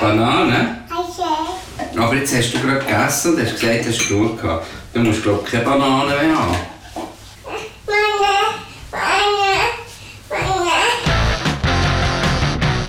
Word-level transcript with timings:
Banane? 0.00 0.78
Aber 1.96 2.14
jetzt 2.14 2.34
hast 2.34 2.54
du 2.54 2.58
gerade 2.60 2.80
gegessen 2.80 3.34
und 3.34 3.42
hast 3.42 3.60
gesagt, 3.60 3.86
hast 3.86 4.00
du 4.00 4.08
genug 4.08 4.40
gehabt. 4.40 4.66
Du 4.94 5.00
musst, 5.00 5.22
glaube 5.22 5.42
ich, 5.44 5.50
keine 5.50 5.64
Banane 5.64 6.06
mehr 6.06 6.38
haben. 6.38 6.56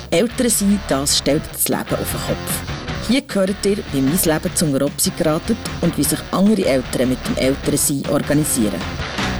Eltern 0.09 0.49
sein, 0.49 0.79
das 0.87 1.17
stellt 1.17 1.43
das 1.51 1.67
Leben 1.67 1.81
auf 1.81 1.87
den 1.89 2.21
Kopf. 2.27 3.07
Hier 3.07 3.23
hört 3.33 3.65
ihr, 3.65 3.77
wie 3.91 4.01
mein 4.01 4.19
Leben 4.23 4.55
zum 4.55 4.75
Robsi 4.75 5.11
geratet 5.17 5.57
und 5.81 5.97
wie 5.97 6.03
sich 6.03 6.19
andere 6.31 6.65
Eltern 6.65 7.09
mit 7.09 7.19
dem 7.27 7.37
Elternsein 7.37 8.03
organisieren. 8.09 8.79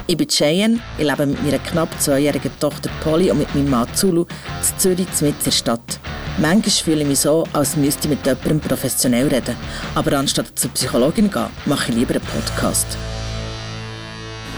Ich 0.08 0.18
bin 0.18 0.28
Cheyenne, 0.28 0.80
ich 0.98 1.06
lebe 1.06 1.26
mit 1.26 1.44
meiner 1.44 1.60
knapp 1.60 1.90
zweijährigen 2.02 2.52
Tochter 2.60 2.90
Polly 3.02 3.32
und 3.32 3.40
mit 3.40 3.54
meinem 3.54 3.70
Mann 3.70 3.94
Zulu 3.94 4.22
in 4.22 4.80
Zürich, 4.80 5.08
mitten 5.22 5.26
in 5.26 5.44
der 5.46 5.52
Stadt. 5.52 6.00
Manchmal 6.38 6.72
fühle 6.72 7.02
ich 7.02 7.08
mich 7.08 7.20
so, 7.20 7.44
als 7.54 7.76
müsste 7.76 8.08
ich 8.08 8.16
mit 8.16 8.26
jemandem 8.26 8.60
professionell 8.60 9.28
reden. 9.28 9.56
Aber 9.96 10.18
anstatt 10.18 10.58
zur 10.58 10.72
Psychologin 10.72 11.32
zu 11.32 11.40
gehen, 11.40 11.50
mache 11.66 11.92
ich 11.92 11.98
lieber 11.98 12.16
einen 12.16 12.24
Podcast. 12.24 12.88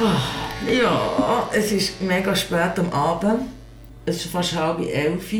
Oh, 0.02 0.72
ja, 0.72 1.50
es 1.54 1.72
ist 1.72 2.02
mega 2.02 2.36
spät 2.36 2.78
am 2.78 2.92
Abend. 2.92 3.42
Es 4.06 4.18
ist 4.18 4.32
fast 4.32 4.56
halb 4.56 4.80
elf 4.80 5.34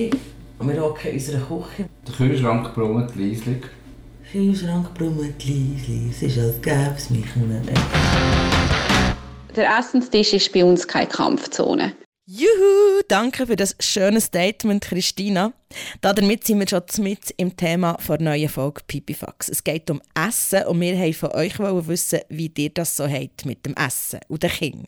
und 0.60 0.72
wir 0.74 0.82
hocken 0.82 1.12
in 1.12 1.14
unserer 1.16 1.40
Küche. 1.40 1.90
Der 2.08 2.14
Kühlschrank 2.16 2.74
brummt 2.74 3.16
leislich. 3.16 3.64
Kühlschrank 4.32 4.94
brummt 4.94 5.44
leislich, 5.44 6.12
es 6.12 6.22
ist, 6.24 6.40
als 6.40 6.62
gäbe 6.62 6.94
es 6.98 7.10
mich 7.10 7.36
nicht 7.36 7.48
mehr. 7.48 7.62
Der 9.56 9.78
Essenstisch 9.78 10.34
ist 10.34 10.52
bei 10.52 10.66
uns 10.66 10.88
keine 10.88 11.08
Kampfzone. 11.08 11.94
Juhu, 12.26 13.02
danke 13.10 13.46
für 13.46 13.58
das 13.58 13.76
schöne 13.82 14.22
Statement, 14.22 14.82
Christina. 14.82 15.52
Damit 16.00 16.48
sind 16.48 16.60
wir 16.62 16.68
schon 16.70 17.04
mit 17.04 17.34
im 17.36 17.58
Thema 17.58 17.98
der 18.08 18.22
neuen 18.22 18.48
Folge 18.48 18.82
Pipifax. 18.88 19.50
Es 19.50 19.62
geht 19.62 19.90
um 19.90 20.02
Essen 20.16 20.64
und 20.64 20.80
wir 20.80 20.98
wollten 20.98 21.14
von 21.16 21.32
euch 21.32 21.60
wissen, 21.60 22.22
wie 22.30 22.50
ihr 22.58 22.70
das 22.70 22.96
so 22.96 23.06
habt 23.06 23.46
mit 23.46 23.66
dem 23.66 23.74
Essen 23.74 24.22
und 24.30 24.42
den 24.42 24.52
Kindern. 24.52 24.88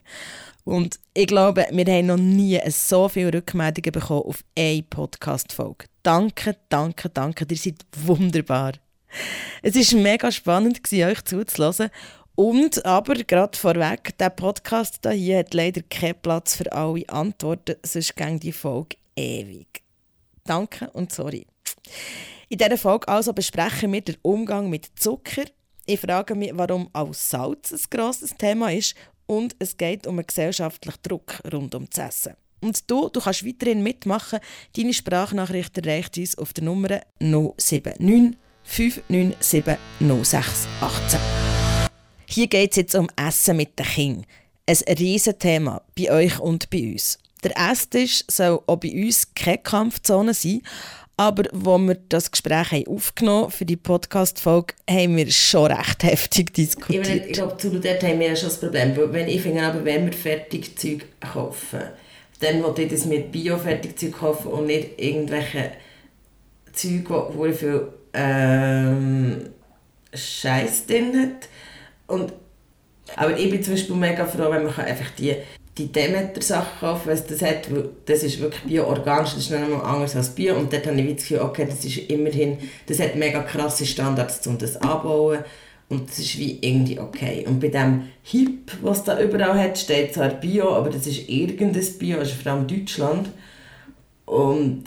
Und 0.64 0.98
ich 1.14 1.28
glaube, 1.28 1.68
wir 1.70 1.86
haben 1.86 2.06
noch 2.06 2.16
nie 2.16 2.58
so 2.70 3.10
viele 3.10 3.34
Rückmeldungen 3.34 3.92
bekommen 3.92 4.24
auf 4.24 4.42
eine 4.58 4.84
Podcast-Folge. 4.84 5.88
Danke, 6.04 6.56
danke, 6.70 7.10
danke, 7.10 7.46
ihr 7.50 7.58
seid 7.58 7.86
wunderbar. 7.98 8.72
Es 9.62 9.76
war 9.76 10.00
mega 10.00 10.32
spannend, 10.32 10.80
euch 10.90 11.26
zuzuhören 11.26 11.90
und 12.36 12.86
aber 12.86 13.16
gerade 13.16 13.58
vorweg, 13.58 14.18
der 14.18 14.30
Podcast 14.30 15.00
hier 15.10 15.40
hat 15.40 15.54
leider 15.54 15.82
keinen 15.84 16.22
Platz 16.22 16.56
für 16.56 16.72
alle 16.72 17.08
Antworten, 17.08 17.76
sonst 17.84 18.16
ging 18.16 18.40
die 18.40 18.52
Folge 18.52 18.98
ewig. 19.16 19.82
Danke 20.44 20.90
und 20.92 21.12
sorry. 21.12 21.48
In 22.50 22.58
dieser 22.58 22.78
Folge 22.78 23.08
also 23.08 23.34
besprechen 23.34 23.92
wir 23.94 24.02
den 24.02 24.18
Umgang 24.22 24.70
mit 24.70 24.90
Zucker. 24.96 25.46
Ich 25.86 26.00
frage 26.00 26.36
mich, 26.36 26.52
warum 26.54 26.90
auch 26.94 27.14
Salz 27.14 27.72
ein 27.72 27.80
grosses 27.90 28.36
Thema 28.38 28.72
ist 28.72 28.96
und 29.28 29.56
es 29.60 29.78
geht 29.78 30.06
um 30.06 30.18
einen 30.18 30.28
gesellschaftlichen 30.28 31.00
Druck 31.04 31.42
rund 31.52 31.74
um 31.74 31.88
das 31.90 32.08
Essen. 32.10 32.34
Und 32.62 32.90
du, 32.90 33.10
du 33.10 33.20
kannst 33.20 33.46
weiterhin 33.46 33.84
mitmachen. 33.84 34.40
Deine 34.76 34.94
Sprachnachricht 34.94 35.78
erreicht 35.78 36.18
uns 36.18 36.38
auf 36.38 36.54
der 36.54 36.64
Nummer 36.64 37.02
079 37.20 38.38
597 38.64 39.78
0618. 40.00 41.45
Hier 42.28 42.48
geht 42.48 42.72
es 42.72 42.78
jetzt 42.78 42.96
um 42.96 43.08
Essen 43.16 43.58
mit 43.58 43.78
den 43.78 43.86
Kindern. 43.86 44.26
Ein 44.68 44.98
riesiges 44.98 45.38
Thema 45.38 45.82
bei 45.98 46.12
euch 46.12 46.40
und 46.40 46.70
bei 46.70 46.92
uns. 46.94 47.20
Der 47.44 47.52
Esstisch 47.72 48.24
soll 48.28 48.60
auch 48.66 48.78
bei 48.78 48.92
uns 48.92 49.34
keine 49.36 49.60
Kampfzone 49.60 50.34
sein, 50.34 50.62
aber 51.18 51.44
wo 51.54 51.78
wir 51.78 51.98
das 52.10 52.32
Gespräch 52.32 52.72
haben 52.72 52.88
aufgenommen 52.88 53.52
für 53.52 53.66
die 53.66 53.78
Podcast-Folge, 53.78 54.74
haben 54.90 55.16
wir 55.16 55.32
schon 55.32 55.72
recht 55.72 56.04
heftig 56.04 56.54
diskutiert. 56.54 57.08
Ich, 57.08 57.26
ich 57.28 57.34
glaube, 57.34 57.58
zu 57.58 57.70
dort 57.70 58.04
haben 58.04 58.20
wir 58.20 58.30
ja 58.30 58.36
schon 58.36 58.50
das 58.50 58.60
Problem. 58.60 58.96
Wenn 58.96 59.28
ich 59.28 59.42
finde, 59.42 59.62
aber 59.62 59.86
wenn 59.86 60.06
wir 60.06 60.14
Fertigzeug 60.14 61.06
kaufen, 61.20 61.82
dann 62.40 62.64
will 62.64 62.74
ich 62.84 62.92
das 62.92 63.06
mit 63.06 63.32
Bio-Fertigzeug 63.32 64.14
kaufen 64.14 64.48
und 64.52 64.66
nicht 64.66 65.00
irgendwelche 65.00 65.72
Zeug, 66.74 67.10
wo 67.10 67.50
viel 67.52 67.88
ähm, 68.14 69.50
Scheiß 70.14 70.88
drin 70.88 71.14
hat 71.22 71.50
und, 72.08 72.34
aber 73.16 73.38
ich 73.38 73.50
bin 73.50 73.64
zum 73.64 73.74
Beispiel 73.74 73.96
mega 73.96 74.26
froh, 74.26 74.52
wenn 74.52 74.64
man 74.64 74.76
einfach 74.76 75.10
die, 75.18 75.36
die 75.78 75.92
Demeter-Sachen 75.92 76.80
kaufen 76.80 77.10
kann, 77.10 77.24
das 77.28 77.42
hat, 77.42 77.68
das 78.06 78.24
ist 78.24 78.40
wirklich 78.40 78.64
bio-organisch, 78.64 79.34
das 79.34 79.44
ist 79.44 79.52
nicht 79.52 79.64
einmal 79.64 79.82
anders 79.82 80.16
als 80.16 80.30
Bio. 80.30 80.56
Und 80.56 80.72
dort 80.72 80.88
habe 80.88 81.00
ich 81.00 81.16
das 81.16 81.28
Gefühl, 81.28 81.42
okay, 81.42 81.66
das 81.70 81.84
ist 81.84 81.98
immerhin, 82.10 82.58
das 82.88 83.00
hat 83.00 83.16
mega 83.16 83.44
krasse 83.44 83.86
Standards, 83.86 84.46
um 84.48 84.58
das 84.58 84.78
anzubauen. 84.78 85.40
Und 85.88 86.10
das 86.10 86.18
ist 86.18 86.40
wie 86.40 86.58
irgendwie 86.62 87.00
okay. 87.00 87.46
Und 87.48 87.60
bei 87.60 87.68
dem 87.68 88.08
Hip, 88.24 88.72
was 88.82 89.04
da 89.04 89.20
überall 89.20 89.60
hat, 89.60 89.78
steht 89.78 90.16
zwar 90.16 90.30
Bio, 90.30 90.74
aber 90.74 90.90
das 90.90 91.06
ist 91.06 91.30
irgendein 91.30 91.86
Bio, 92.00 92.20
also 92.20 92.34
vor 92.36 92.52
allem 92.54 92.68
Deutschland. 92.68 93.30
Und 94.26 94.86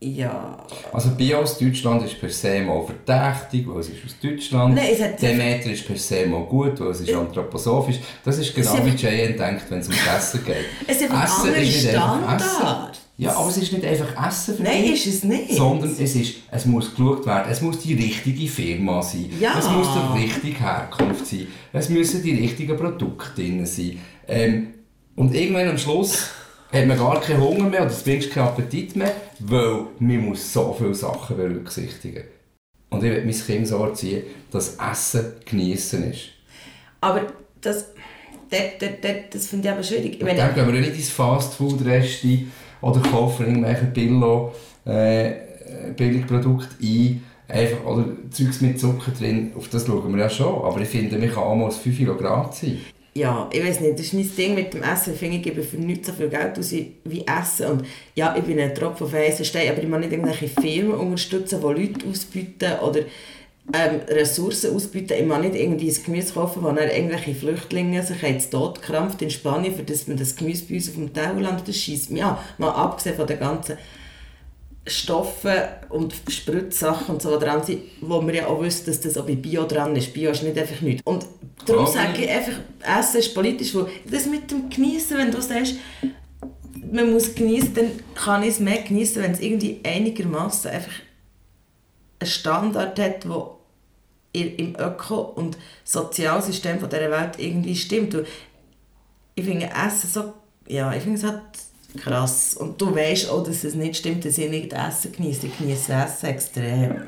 ja. 0.00 0.56
Also 0.92 1.10
Bio 1.10 1.40
aus 1.40 1.58
Deutschland 1.58 2.02
ist 2.04 2.18
per 2.18 2.30
se 2.30 2.60
mal 2.60 2.82
verdächtig, 2.84 3.68
weil 3.68 3.80
es 3.80 3.90
ist 3.90 4.04
aus 4.04 4.16
Deutschland. 4.22 4.74
Nein, 4.74 4.88
es 4.92 5.02
hat 5.02 5.20
Demeter 5.20 5.70
ist 5.70 5.86
per 5.86 5.96
se 5.96 6.26
mal 6.26 6.44
gut, 6.44 6.80
weil 6.80 6.88
es 6.88 7.00
ist 7.00 7.12
anthroposophisch. 7.12 7.98
Das 8.24 8.38
ist 8.38 8.54
genau 8.54 8.78
wie 8.84 8.96
Jane 8.96 9.34
denkt, 9.34 9.70
wenn 9.70 9.80
es 9.80 9.88
ums 9.88 10.00
Essen 10.16 10.44
geht. 10.44 10.56
Es 10.86 11.02
ist 11.02 11.10
ein 11.10 11.16
anderer 11.16 11.64
Standard. 11.64 12.98
Ja, 13.18 13.36
aber 13.36 13.50
es 13.50 13.58
ist 13.58 13.70
nicht 13.70 13.84
einfach 13.84 14.26
Essen 14.26 14.56
für 14.56 14.62
Nein, 14.62 14.84
ist 14.84 15.06
es 15.06 15.24
nicht. 15.24 15.52
Sondern 15.52 15.90
es, 15.90 16.14
ist, 16.14 16.36
es 16.50 16.64
muss 16.64 16.94
geschaut 16.94 17.26
werden, 17.26 17.52
es 17.52 17.60
muss 17.60 17.80
die 17.80 17.92
richtige 17.92 18.48
Firma 18.48 19.02
sein. 19.02 19.30
Ja. 19.38 19.58
Es 19.58 19.68
muss 19.68 19.88
die 19.92 20.22
richtige 20.22 20.58
Herkunft 20.58 21.26
sein. 21.26 21.46
Es 21.74 21.90
müssen 21.90 22.22
die 22.22 22.36
richtigen 22.36 22.74
Produkte 22.78 23.42
drin 23.42 23.66
sein. 23.66 23.98
Ähm, 24.26 24.68
und 25.16 25.34
irgendwann 25.34 25.68
am 25.68 25.76
Schluss 25.76 26.30
hat 26.72 26.86
man 26.86 26.98
gar 26.98 27.20
keinen 27.20 27.40
Hunger 27.40 27.68
mehr 27.68 27.82
oder 27.82 27.90
zumindest 27.90 28.32
keinen 28.32 28.48
Appetit 28.48 28.96
mehr, 28.96 29.12
weil 29.40 29.86
man 29.98 30.18
muss 30.18 30.52
so 30.52 30.74
viele 30.76 30.94
Sachen 30.94 31.36
berücksichtigen. 31.36 32.24
Und 32.90 33.04
ich 33.04 33.10
will 33.10 33.24
mein 33.24 33.34
Kind 33.34 33.68
so 33.68 33.84
erziehen, 33.84 34.24
dass 34.50 34.76
Essen 34.76 35.32
genießen 35.44 36.10
ist. 36.10 36.30
Aber 37.00 37.22
das, 37.60 37.86
das, 38.50 38.62
das, 38.78 39.12
das 39.32 39.46
finde 39.46 39.68
ich 39.68 39.74
aber 39.74 39.82
schwierig. 39.82 40.16
Ich 40.16 40.22
meine, 40.22 40.38
dann 40.38 40.54
gehen 40.54 40.72
wir 40.72 40.80
nicht 40.80 40.94
ins 40.94 41.10
Fastfood-Resti 41.10 42.48
oder 42.80 43.00
kaufen 43.00 43.46
irgendwelche 43.46 43.84
Billo, 43.86 44.52
äh, 44.84 45.32
Billigprodukte 45.96 46.76
ein, 46.82 47.22
einfach, 47.48 47.84
oder 47.84 48.06
Zeugs 48.30 48.60
mit 48.60 48.78
Zucker 48.78 49.12
drin, 49.12 49.52
auf 49.56 49.68
das 49.68 49.86
schauen 49.86 50.12
wir 50.12 50.22
ja 50.22 50.30
schon. 50.30 50.64
Aber 50.64 50.80
ich 50.80 50.88
finde, 50.88 51.18
man 51.18 51.30
kann 51.30 51.42
auch 51.42 51.56
mal 51.56 51.70
5 51.70 51.96
Kilo 51.96 52.16
Grad 52.16 52.54
sein 52.54 52.80
ja, 53.20 53.50
ich 53.52 53.62
weiß 53.62 53.80
nicht, 53.80 53.98
das 53.98 54.06
ist 54.06 54.14
mein 54.14 54.34
Ding 54.34 54.54
mit 54.54 54.72
dem 54.72 54.82
Essen. 54.82 55.12
Ich 55.12 55.18
finde, 55.18 55.36
ich 55.36 55.42
gebe 55.42 55.62
für 55.62 55.76
nichts 55.76 56.08
so 56.08 56.14
viel 56.14 56.28
Geld 56.28 56.58
aus 56.58 56.72
wie 56.72 57.24
Essen. 57.26 57.66
Und 57.66 57.86
ja, 58.14 58.34
ich 58.34 58.42
bin 58.44 58.58
ein 58.58 58.74
Tropfen 58.74 59.06
auf 59.06 59.12
heißen 59.12 59.44
Stein, 59.44 59.70
aber 59.70 59.82
ich 59.82 59.88
muss 59.88 60.00
nicht 60.00 60.12
irgendwelche 60.12 60.48
Firmen 60.48 60.94
unterstützen, 60.94 61.60
die 61.60 61.66
Leute 61.66 62.08
ausbieten 62.08 62.72
oder 62.82 63.00
ähm, 63.72 64.00
Ressourcen 64.08 64.74
ausbieten. 64.74 65.12
Ich 65.18 65.26
muss 65.26 65.38
nicht 65.38 65.54
irgendwie 65.54 65.90
ein 65.90 66.02
Gemüse 66.02 66.32
kaufen, 66.32 66.62
wo 66.62 66.68
dann 66.68 66.88
irgendwelche 66.88 67.34
Flüchtlinge 67.34 68.02
sich 68.02 68.22
jetzt 68.22 68.50
tot 68.50 68.80
krampft 68.80 69.20
in 69.20 69.30
Spanien, 69.30 69.74
für 69.74 69.82
das 69.82 70.08
man 70.08 70.16
das 70.16 70.34
Gemüse 70.34 70.64
bei 70.66 70.76
uns 70.76 70.88
auf 70.88 70.94
dem 70.94 71.12
Teller 71.12 71.40
landet. 71.40 71.68
Das 71.68 71.76
schießt 71.76 72.10
mich 72.12 72.22
Mal 72.22 72.70
abgesehen 72.70 73.16
von 73.16 73.26
der 73.26 73.36
ganzen 73.36 73.76
Stoffe 74.86 75.68
und 75.90 76.14
Spritzsachen 76.28 77.14
und 77.14 77.22
so 77.22 77.38
dran 77.38 77.62
sind, 77.64 77.82
wo 78.00 78.20
man 78.20 78.34
ja 78.34 78.46
auch 78.46 78.62
wissen, 78.62 78.86
dass 78.86 79.00
das 79.00 79.16
auch 79.18 79.26
bei 79.26 79.34
Bio 79.34 79.64
dran 79.64 79.94
ist. 79.94 80.12
Bio 80.12 80.30
ist 80.30 80.42
nicht 80.42 80.58
einfach 80.58 80.80
nichts. 80.80 81.02
Und 81.04 81.26
darum 81.66 81.84
okay. 81.84 81.92
sage 81.92 82.24
ich 82.24 82.30
einfach, 82.30 82.98
Essen 82.98 83.20
ist 83.20 83.34
politisch, 83.34 83.74
weil 83.74 83.86
das 84.10 84.26
mit 84.26 84.50
dem 84.50 84.70
Genießen, 84.70 85.18
wenn 85.18 85.30
du 85.30 85.40
sagst, 85.40 85.74
man 86.92 87.12
muss 87.12 87.34
genießen, 87.34 87.74
dann 87.74 87.90
kann 88.14 88.42
ich 88.42 88.50
es 88.50 88.60
mehr 88.60 88.82
genießen, 88.82 89.22
wenn 89.22 89.32
es 89.32 89.40
irgendwie 89.40 89.80
einigermaßen 89.84 90.70
einfach 90.70 90.92
einen 92.18 92.30
Standard 92.30 92.98
hat, 92.98 93.24
der 93.24 93.50
im 94.32 94.76
Öko- 94.76 95.32
und 95.34 95.58
Sozialsystem 95.84 96.78
dieser 96.78 97.10
Welt 97.10 97.38
irgendwie 97.38 97.76
stimmt. 97.76 98.14
Und 98.14 98.26
ich 99.34 99.44
finde 99.44 99.70
Essen 99.70 100.10
so, 100.10 100.32
ja, 100.66 100.92
ich 100.92 101.02
finde 101.02 101.18
es 101.18 101.24
halt 101.24 101.42
krass. 101.96 102.54
Und 102.54 102.80
du 102.80 102.94
weißt 102.94 103.30
auch, 103.30 103.42
dass 103.42 103.64
es 103.64 103.74
nicht 103.74 103.96
stimmt, 103.96 104.24
dass 104.24 104.38
ich 104.38 104.50
nicht 104.50 104.72
Essen 104.72 105.12
genieße. 105.12 105.46
Ich 105.46 105.58
genieße 105.58 105.92
Essen 105.92 106.26
extrem. 106.26 107.02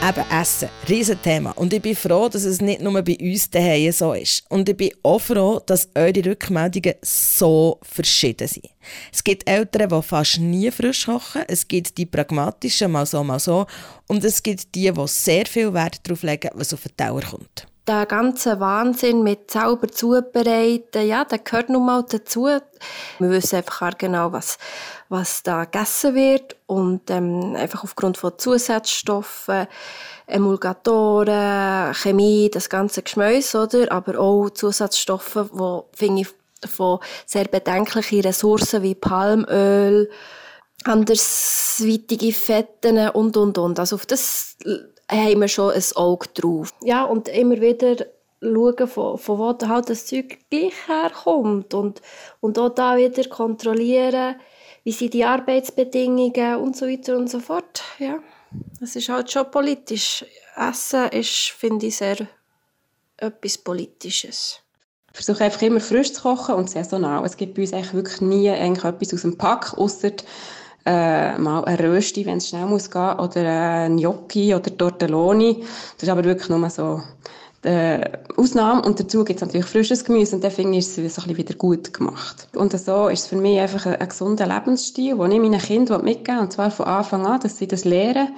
Eben 0.00 0.30
Essen, 0.30 0.68
Riesenthema. 0.88 1.50
Und 1.50 1.72
ich 1.72 1.82
bin 1.82 1.96
froh, 1.96 2.28
dass 2.28 2.44
es 2.44 2.60
nicht 2.60 2.80
nur 2.80 3.02
bei 3.02 3.16
uns 3.20 3.50
daheim 3.50 3.90
so 3.90 4.12
ist. 4.12 4.44
Und 4.48 4.68
ich 4.68 4.76
bin 4.76 4.90
auch 5.02 5.18
froh, 5.18 5.60
dass 5.66 5.88
eure 5.96 6.24
Rückmeldungen 6.24 6.94
so 7.02 7.80
verschieden 7.82 8.46
sind. 8.46 8.70
Es 9.12 9.24
gibt 9.24 9.48
Eltern, 9.48 9.88
die 9.88 10.02
fast 10.02 10.38
nie 10.38 10.70
frisch 10.70 11.06
kochen. 11.06 11.42
Es 11.48 11.66
gibt 11.66 11.98
die 11.98 12.06
pragmatischen, 12.06 12.92
mal 12.92 13.06
so, 13.06 13.24
mal 13.24 13.40
so. 13.40 13.66
Und 14.06 14.24
es 14.24 14.40
gibt 14.40 14.72
die, 14.74 14.92
die 14.92 15.06
sehr 15.08 15.46
viel 15.46 15.74
Wert 15.74 16.00
darauf 16.04 16.22
legen, 16.22 16.50
was 16.54 16.72
auf 16.72 16.82
den 16.82 16.96
Teller 16.96 17.20
kommt. 17.20 17.66
Der 17.88 18.06
ganze 18.06 18.60
Wahnsinn 18.60 19.22
mit 19.22 19.50
sauber 19.50 19.88
zubereiten, 19.88 21.06
ja, 21.06 21.24
der 21.24 21.38
gehört 21.38 21.70
nun 21.70 21.86
mal 21.86 22.04
dazu. 22.08 22.44
Wir 22.44 23.30
wissen 23.30 23.56
einfach 23.56 23.96
genau, 23.96 24.30
was, 24.32 24.58
was 25.08 25.42
da 25.42 25.64
gegessen 25.64 26.14
wird 26.14 26.56
und 26.66 27.10
ähm, 27.10 27.56
einfach 27.56 27.82
aufgrund 27.82 28.18
von 28.18 28.32
Zusatzstoffen, 28.36 29.66
Emulgatoren, 30.26 31.94
Chemie, 31.94 32.50
das 32.52 32.68
ganze 32.68 33.02
Geschmäus, 33.02 33.54
oder? 33.54 33.90
Aber 33.90 34.18
auch 34.20 34.50
Zusatzstoffe, 34.50 35.48
die, 35.52 35.96
finde 35.96 36.22
ich, 36.22 36.28
von 36.68 36.98
sehr 37.24 37.44
bedenklichen 37.44 38.20
Ressourcen 38.20 38.82
wie 38.82 38.94
Palmöl, 38.94 40.10
andersweitige 40.84 42.32
Fetten 42.32 43.08
und, 43.10 43.36
und, 43.36 43.56
und. 43.58 43.78
Also 43.78 43.96
auf 43.96 44.06
das 44.06 44.56
haben 45.10 45.40
wir 45.40 45.48
schon 45.48 45.72
ein 45.72 45.82
Auge 45.94 46.28
drauf. 46.34 46.72
Ja, 46.82 47.04
und 47.04 47.28
immer 47.28 47.60
wieder 47.60 47.96
schauen, 48.40 48.88
von, 48.88 49.18
von 49.18 49.38
wo 49.38 49.66
halt 49.66 49.90
das 49.90 50.06
Zeug 50.06 50.38
gleich 50.50 50.74
herkommt 50.86 51.74
und, 51.74 52.02
und 52.40 52.58
auch 52.58 52.68
da 52.70 52.96
wieder 52.96 53.24
kontrollieren, 53.28 54.36
wie 54.84 54.92
sind 54.92 55.14
die 55.14 55.24
Arbeitsbedingungen 55.24 56.56
und 56.56 56.76
so 56.76 56.86
weiter 56.86 57.16
und 57.16 57.28
so 57.28 57.40
fort. 57.40 57.82
Ja, 57.98 58.18
es 58.80 58.96
ist 58.96 59.08
halt 59.08 59.30
schon 59.30 59.50
politisch. 59.50 60.24
Essen 60.56 61.08
ist, 61.10 61.50
finde 61.56 61.86
ich, 61.86 61.96
sehr 61.96 62.26
etwas 63.16 63.58
Politisches. 63.58 64.60
Ich 65.12 65.24
versuche 65.24 65.44
einfach 65.44 65.62
immer 65.62 65.80
frisch 65.80 66.12
zu 66.12 66.22
kochen 66.22 66.54
und 66.54 66.70
saisonal. 66.70 67.24
Es 67.24 67.36
gibt 67.36 67.54
bei 67.54 67.62
uns 67.62 67.72
eigentlich 67.72 67.94
wirklich 67.94 68.20
nie 68.20 68.50
eigentlich 68.50 68.84
etwas 68.84 69.14
aus 69.14 69.22
dem 69.22 69.36
Pack, 69.36 69.76
außer 69.76 70.12
äh, 70.86 71.38
mal 71.38 71.64
ein 71.64 71.76
Rösti, 71.76 72.24
wenn 72.26 72.38
es 72.38 72.48
schnell 72.48 72.66
muss 72.66 72.90
gehen, 72.90 73.18
oder 73.18 73.84
ein 73.84 73.96
Gnocchi 73.96 74.54
oder 74.54 74.76
Tortelloni. 74.76 75.60
Das 75.94 76.02
ist 76.02 76.08
aber 76.08 76.24
wirklich 76.24 76.48
nur 76.48 76.70
so 76.70 77.02
äh, 77.62 78.00
Ausnahme. 78.36 78.82
Und 78.82 79.00
dazu 79.00 79.24
gibt 79.24 79.40
es 79.40 79.46
natürlich 79.46 79.66
frisches 79.66 80.04
Gemüse 80.04 80.36
und 80.36 80.44
dann 80.44 80.50
finde 80.50 80.78
ich 80.78 80.86
es 80.86 80.94
so 80.94 81.00
ein 81.00 81.04
bisschen 81.04 81.36
wieder 81.36 81.54
gut 81.54 81.92
gemacht. 81.92 82.48
Und 82.54 82.72
so 82.78 83.08
ist 83.08 83.20
es 83.20 83.26
für 83.26 83.36
mich 83.36 83.58
einfach 83.58 83.86
ein, 83.86 83.96
ein 83.96 84.08
gesunder 84.08 84.46
Lebensstil, 84.46 85.16
den 85.16 85.32
ich 85.32 85.40
meinen 85.40 85.60
Kindern 85.60 86.04
mitgeben 86.04 86.36
will. 86.36 86.44
Und 86.44 86.52
zwar 86.52 86.70
von 86.70 86.86
Anfang 86.86 87.26
an, 87.26 87.40
dass 87.40 87.58
sie 87.58 87.66
das 87.66 87.84
lernen, 87.84 88.36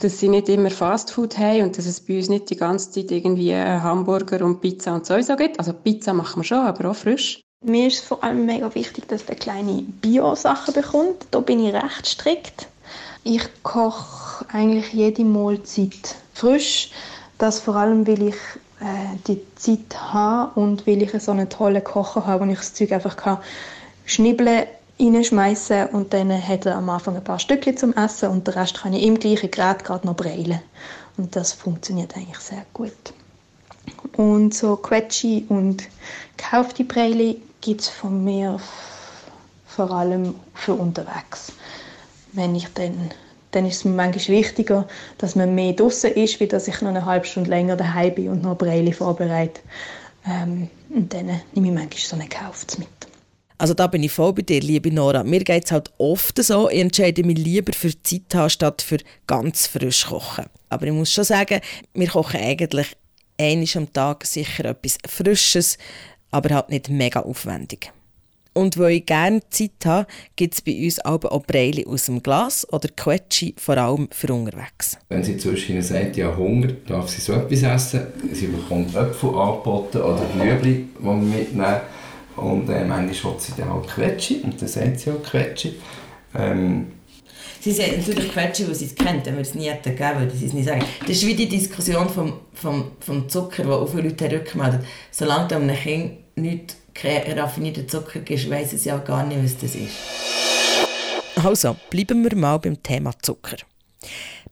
dass 0.00 0.18
sie 0.18 0.28
nicht 0.28 0.48
immer 0.48 0.70
Fastfood 0.70 1.36
haben 1.36 1.62
und 1.62 1.78
dass 1.78 1.86
es 1.86 2.00
bei 2.00 2.16
uns 2.16 2.28
nicht 2.28 2.50
die 2.50 2.56
ganze 2.56 2.90
Zeit 2.90 3.10
irgendwie 3.10 3.54
Hamburger 3.54 4.44
und 4.44 4.60
Pizza 4.60 4.94
und 4.94 5.04
sowieso 5.04 5.36
gibt. 5.36 5.58
Also 5.58 5.72
Pizza 5.72 6.14
machen 6.14 6.40
wir 6.40 6.44
schon, 6.44 6.58
aber 6.58 6.90
auch 6.90 6.96
frisch. 6.96 7.42
Mir 7.62 7.88
ist 7.88 7.98
es 7.98 8.08
vor 8.08 8.24
allem 8.24 8.46
mega 8.46 8.74
wichtig, 8.74 9.06
dass 9.08 9.26
der 9.26 9.36
kleine 9.36 9.82
Bio-Sachen 9.82 10.72
bekommt. 10.72 11.26
Da 11.30 11.40
bin 11.40 11.62
ich 11.62 11.74
recht 11.74 12.06
strikt. 12.06 12.68
Ich 13.22 13.42
koche 13.62 14.46
eigentlich 14.50 14.94
jede 14.94 15.24
Mahlzeit 15.24 16.16
frisch. 16.32 16.90
Das 17.36 17.60
vor 17.60 17.76
allem, 17.76 18.06
weil 18.06 18.28
ich 18.28 18.36
äh, 18.80 19.18
die 19.26 19.42
Zeit 19.56 20.00
habe 20.00 20.58
und 20.58 20.86
weil 20.86 21.02
ich 21.02 21.12
so 21.22 21.32
einen 21.32 21.50
tollen 21.50 21.84
Kocher 21.84 22.24
habe, 22.26 22.46
wo 22.46 22.50
ich 22.50 22.56
das 22.56 22.72
Zeug 22.72 22.92
einfach 22.92 23.18
kann 23.18 23.38
schnibbeln 24.06 24.64
reinschmeißen 24.98 25.88
und 25.88 26.14
dann 26.14 26.32
hat 26.32 26.64
er 26.64 26.76
am 26.76 26.88
Anfang 26.88 27.16
ein 27.16 27.24
paar 27.24 27.38
Stückchen 27.38 27.76
zum 27.76 27.92
Essen 27.92 28.30
und 28.30 28.46
den 28.46 28.54
Rest 28.54 28.80
kann 28.80 28.94
ich 28.94 29.02
im 29.02 29.18
gleichen 29.18 29.50
Gerät 29.50 29.84
gerade 29.84 30.06
noch 30.06 30.16
breilen. 30.16 30.62
Und 31.18 31.36
das 31.36 31.52
funktioniert 31.52 32.16
eigentlich 32.16 32.38
sehr 32.38 32.64
gut. 32.72 32.92
Und 34.16 34.54
so 34.54 34.76
Quetschi 34.76 35.44
und 35.50 35.84
gekaufte 36.38 36.84
Breili 36.84 37.42
gibt 37.60 37.82
es 37.82 37.88
von 37.88 38.24
mir 38.24 38.58
vor 39.66 39.90
allem 39.90 40.34
für 40.54 40.74
unterwegs. 40.74 41.52
Wenn 42.32 42.54
ich 42.54 42.66
dann, 42.74 43.10
dann 43.52 43.66
ist 43.66 43.78
es 43.78 43.84
mir 43.84 43.92
manchmal 43.92 44.38
wichtiger, 44.38 44.86
dass 45.18 45.36
man 45.36 45.54
mehr 45.54 45.72
draußen 45.72 46.12
ist, 46.12 46.40
wie 46.40 46.46
dass 46.46 46.68
ich 46.68 46.80
noch 46.80 46.90
eine 46.90 47.04
halbe 47.04 47.26
Stunde 47.26 47.50
länger 47.50 47.76
daheim 47.76 48.14
bin 48.14 48.28
und 48.28 48.42
noch 48.42 48.56
Breili 48.56 48.92
vorbereite. 48.92 49.60
Ähm, 50.26 50.68
und 50.90 51.12
dann 51.12 51.26
nehme 51.54 51.68
ich 51.68 51.74
manchmal 51.74 51.90
so 51.98 52.16
einen 52.16 52.28
Kauf 52.28 52.66
mit. 52.78 52.88
Also 53.58 53.74
da 53.74 53.88
bin 53.88 54.02
ich 54.02 54.12
voll 54.12 54.32
bei 54.32 54.42
dir, 54.42 54.60
liebe 54.60 54.90
Nora. 54.90 55.22
Mir 55.22 55.44
geht 55.44 55.66
es 55.66 55.72
halt 55.72 55.92
oft 55.98 56.42
so, 56.42 56.70
ich 56.70 56.80
entscheide 56.80 57.22
mich 57.24 57.36
lieber 57.36 57.74
für 57.74 57.90
Zeit 58.02 58.34
haben, 58.34 58.48
statt 58.48 58.80
für 58.80 58.98
ganz 59.26 59.66
frisch 59.66 60.06
kochen. 60.06 60.46
Aber 60.70 60.86
ich 60.86 60.92
muss 60.92 61.12
schon 61.12 61.24
sagen, 61.24 61.60
wir 61.92 62.08
kochen 62.08 62.40
eigentlich 62.40 62.96
einmal 63.38 63.68
am 63.74 63.92
Tag 63.92 64.24
sicher 64.24 64.64
etwas 64.64 64.96
Frisches, 65.06 65.76
aber 66.30 66.54
halt 66.54 66.70
nicht 66.70 66.88
mega 66.88 67.20
aufwendig. 67.20 67.92
Und 68.52 68.78
weil 68.78 68.96
ich 68.96 69.06
gerne 69.06 69.40
Zeit 69.50 69.70
habe, 69.84 70.06
gibt 70.34 70.54
es 70.54 70.60
bei 70.60 70.76
uns 70.84 71.04
auch 71.04 71.18
Breili 71.18 71.86
aus 71.86 72.06
dem 72.06 72.20
Glas 72.22 72.66
oder 72.72 72.88
Quetschi, 72.88 73.54
vor 73.56 73.76
allem 73.76 74.08
für 74.10 74.32
unterwegs. 74.34 74.98
Wenn 75.08 75.22
sie 75.22 75.36
zwischen 75.36 75.80
sagt, 75.82 76.16
ja 76.16 76.36
Hunger, 76.36 76.72
darf 76.86 77.08
sie 77.08 77.20
so 77.20 77.34
etwas 77.34 77.62
essen. 77.62 78.08
Sie 78.32 78.48
bekommt 78.48 78.94
Äpfel 78.96 79.30
angeboten 79.30 79.98
oder 79.98 80.24
Blübli, 80.34 80.88
die 80.98 81.04
wir 81.04 81.14
mitnehmen. 81.14 81.80
Und 82.36 82.68
äh, 82.68 82.84
manchmal 82.84 83.34
will 83.34 83.40
sie 83.40 83.52
dann 83.56 83.72
halt 83.72 83.86
Quetschi 83.86 84.40
und 84.42 84.60
dann 84.60 84.68
sagt 84.68 84.98
sie 84.98 85.10
auch 85.10 85.22
Quetschi. 85.22 85.76
Ähm, 86.34 86.86
Sie 87.62 87.72
sagt 87.72 87.98
natürlich 87.98 88.32
Quetschi, 88.32 88.66
weil 88.66 88.74
sie 88.74 88.86
es 88.86 88.94
kennt, 88.94 89.26
wenn 89.26 89.34
wir 89.34 89.42
es 89.42 89.54
nie 89.54 89.68
hätten 89.68 89.94
gegeben, 89.94 90.20
würde 90.20 90.34
sie 90.34 90.46
es 90.46 90.54
nicht 90.54 90.66
sagen. 90.66 90.82
Das 91.00 91.10
ist 91.10 91.26
wie 91.26 91.34
die 91.34 91.46
Diskussion 91.48 92.08
vom, 92.08 92.40
vom, 92.54 92.92
vom 93.00 93.28
Zucker, 93.28 93.64
die 93.64 93.68
auch 93.68 93.86
viele 93.86 94.04
Leute 94.04 94.32
rückmelden. 94.32 94.80
Solange 95.10 95.48
du 95.48 95.56
einem 95.56 95.76
Kind 95.76 96.12
nicht 96.40 96.76
raffinierten 97.04 97.88
Zucker 97.88 98.20
gibst, 98.20 98.50
weiss 98.50 98.72
es 98.72 98.84
ja 98.84 98.98
gar 98.98 99.24
nicht, 99.24 99.42
was 99.42 99.56
das 99.58 99.74
ist. 99.74 99.94
Also, 101.36 101.76
bleiben 101.88 102.22
wir 102.22 102.36
mal 102.36 102.58
beim 102.58 102.82
Thema 102.82 103.12
Zucker. 103.22 103.56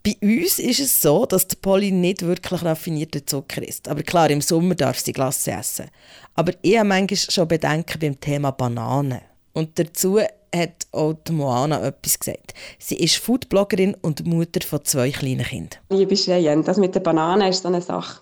Bei 0.02 0.16
uns 0.22 0.58
ist 0.58 0.80
es 0.80 1.02
so, 1.02 1.26
dass 1.26 1.48
die 1.48 1.56
Polly 1.56 1.90
nicht 1.90 2.22
wirklich 2.22 2.62
raffinierter 2.62 3.26
Zucker 3.26 3.66
ist. 3.66 3.88
Aber 3.88 4.02
klar, 4.02 4.30
im 4.30 4.40
Sommer 4.40 4.74
darf 4.74 4.98
sie 5.00 5.12
Glasse 5.12 5.52
essen. 5.52 5.86
Aber 6.34 6.52
ich 6.62 6.78
habe 6.78 6.88
manchmal 6.88 7.16
schon 7.16 7.48
Bedenken 7.48 7.98
beim 7.98 8.20
Thema 8.20 8.52
Bananen. 8.52 9.20
Und 9.52 9.78
dazu 9.78 10.20
hat 10.54 10.86
auch 10.92 11.14
die 11.26 11.32
Moana 11.32 11.84
etwas 11.84 12.18
gesagt. 12.18 12.54
Sie 12.78 12.96
ist 12.96 13.16
Foodbloggerin 13.16 13.94
und 14.00 14.24
Mutter 14.24 14.64
von 14.64 14.84
zwei 14.84 15.10
kleinen 15.10 15.44
Kindern. 15.44 15.80
Liebe 15.90 16.14
Cheyenne, 16.14 16.62
das 16.62 16.78
mit 16.78 16.94
der 16.94 17.00
Banane 17.00 17.48
ist 17.48 17.62
so 17.62 17.68
eine 17.68 17.82
Sache. 17.82 18.20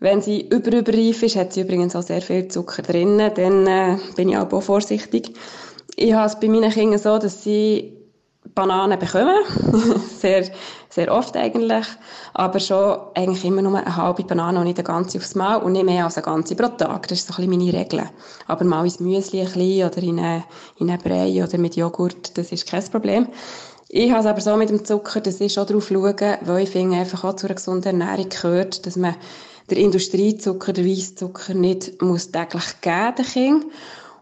Wenn 0.00 0.22
sie 0.22 0.42
überüberreif 0.48 1.22
ist, 1.22 1.36
hat 1.36 1.52
sie 1.52 1.62
übrigens 1.62 1.96
auch 1.96 2.02
sehr 2.02 2.22
viel 2.22 2.48
Zucker 2.48 2.82
drin, 2.82 3.18
dann 3.18 3.66
äh, 3.66 3.96
bin 4.14 4.28
ich 4.28 4.36
auch 4.36 4.60
vorsichtig. 4.62 5.32
Ich 5.96 6.12
habe 6.12 6.26
es 6.26 6.38
bei 6.38 6.48
meinen 6.48 6.70
Kindern 6.70 7.00
so, 7.00 7.18
dass 7.18 7.42
sie 7.42 7.98
Bananen 8.54 8.98
bekommen. 8.98 9.36
sehr, 10.18 10.44
sehr 10.88 11.12
oft 11.12 11.36
eigentlich. 11.36 11.86
Aber 12.34 12.60
schon 12.60 12.98
eigentlich 13.14 13.44
immer 13.44 13.62
nur 13.62 13.76
eine 13.78 13.96
halbe 13.96 14.24
Banane 14.24 14.58
und 14.58 14.64
nicht 14.64 14.78
eine 14.78 14.84
ganze 14.84 15.18
aufs 15.18 15.34
Maul 15.34 15.62
und 15.62 15.72
nicht 15.72 15.84
mehr 15.84 16.04
als 16.04 16.16
eine 16.16 16.24
ganze 16.24 16.54
pro 16.54 16.68
Tag. 16.68 17.08
Das 17.08 17.18
ist 17.18 17.28
so 17.28 17.34
ein 17.34 17.48
bisschen 17.48 17.66
meine 17.66 17.78
Regel. 17.78 18.08
Aber 18.46 18.64
mal 18.64 18.84
ins 18.84 19.00
Müsli 19.00 19.40
ein 19.40 19.46
bisschen 19.46 19.86
oder 19.86 20.02
in 20.02 20.18
eine, 20.18 20.44
in 20.76 20.98
Brei 20.98 21.42
oder 21.42 21.58
mit 21.58 21.76
Joghurt, 21.76 22.36
das 22.38 22.52
ist 22.52 22.68
kein 22.68 22.84
Problem. 22.84 23.28
Ich 23.88 24.10
habe 24.10 24.20
es 24.20 24.26
aber 24.26 24.40
so 24.40 24.56
mit 24.56 24.68
dem 24.70 24.84
Zucker, 24.84 25.20
dass 25.20 25.40
ich 25.40 25.52
schon 25.52 25.66
darauf 25.66 25.88
schaue, 25.88 26.38
weil 26.42 26.62
ich 26.62 26.70
finde, 26.70 26.98
einfach 26.98 27.24
auch 27.24 27.36
zu 27.36 27.46
einer 27.46 27.54
gesunden 27.54 28.00
Ernährung 28.00 28.28
gehört, 28.28 28.86
dass 28.86 28.96
man 28.96 29.16
den 29.70 29.78
Industriezucker, 29.78 30.72
den 30.72 30.86
Weisszucker 30.86 31.54
nicht 31.54 32.00
muss 32.02 32.30
täglich 32.30 32.80
geben 32.80 33.26
den. 33.34 33.64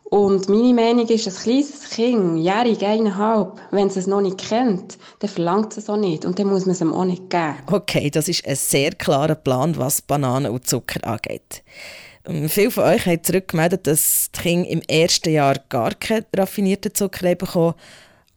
Und 0.05 0.49
meine 0.49 0.73
Meinung 0.73 1.09
ist, 1.09 1.27
ein 1.27 1.35
kleines 1.35 1.91
Kind, 1.91 2.39
jährig, 2.39 2.85
eineinhalb, 2.85 3.61
wenn 3.73 3.89
es 3.89 3.97
es 3.97 4.07
noch 4.07 4.21
nicht 4.21 4.39
kennt, 4.39 4.99
dann 5.19 5.31
verlangt 5.31 5.77
es 5.77 5.89
auch 5.91 5.97
nicht. 5.97 6.25
Und 6.25 6.39
dann 6.39 6.47
muss 6.47 6.65
man 6.65 6.75
es 6.75 6.81
ihm 6.81 6.93
auch 6.93 7.05
nicht 7.05 7.29
geben. 7.29 7.57
Okay, 7.67 8.11
das 8.11 8.29
ist 8.29 8.47
ein 8.47 8.55
sehr 8.55 8.93
klarer 8.93 9.35
Plan, 9.35 9.77
was 9.77 10.01
Bananen 10.03 10.53
und 10.53 10.67
Zucker 10.67 11.05
angeht. 11.05 11.65
Ähm, 12.25 12.49
viele 12.49 12.71
von 12.71 12.85
euch 12.85 13.05
haben 13.05 13.23
zurückgemeldet, 13.23 13.89
dass 13.89 14.31
die 14.37 14.43
Kinder 14.43 14.69
im 14.69 14.83
ersten 14.83 15.31
Jahr 15.31 15.57
gar 15.69 15.95
keinen 15.95 16.27
raffinierten 16.37 16.95
Zucker 16.95 17.35
bekommen 17.35 17.75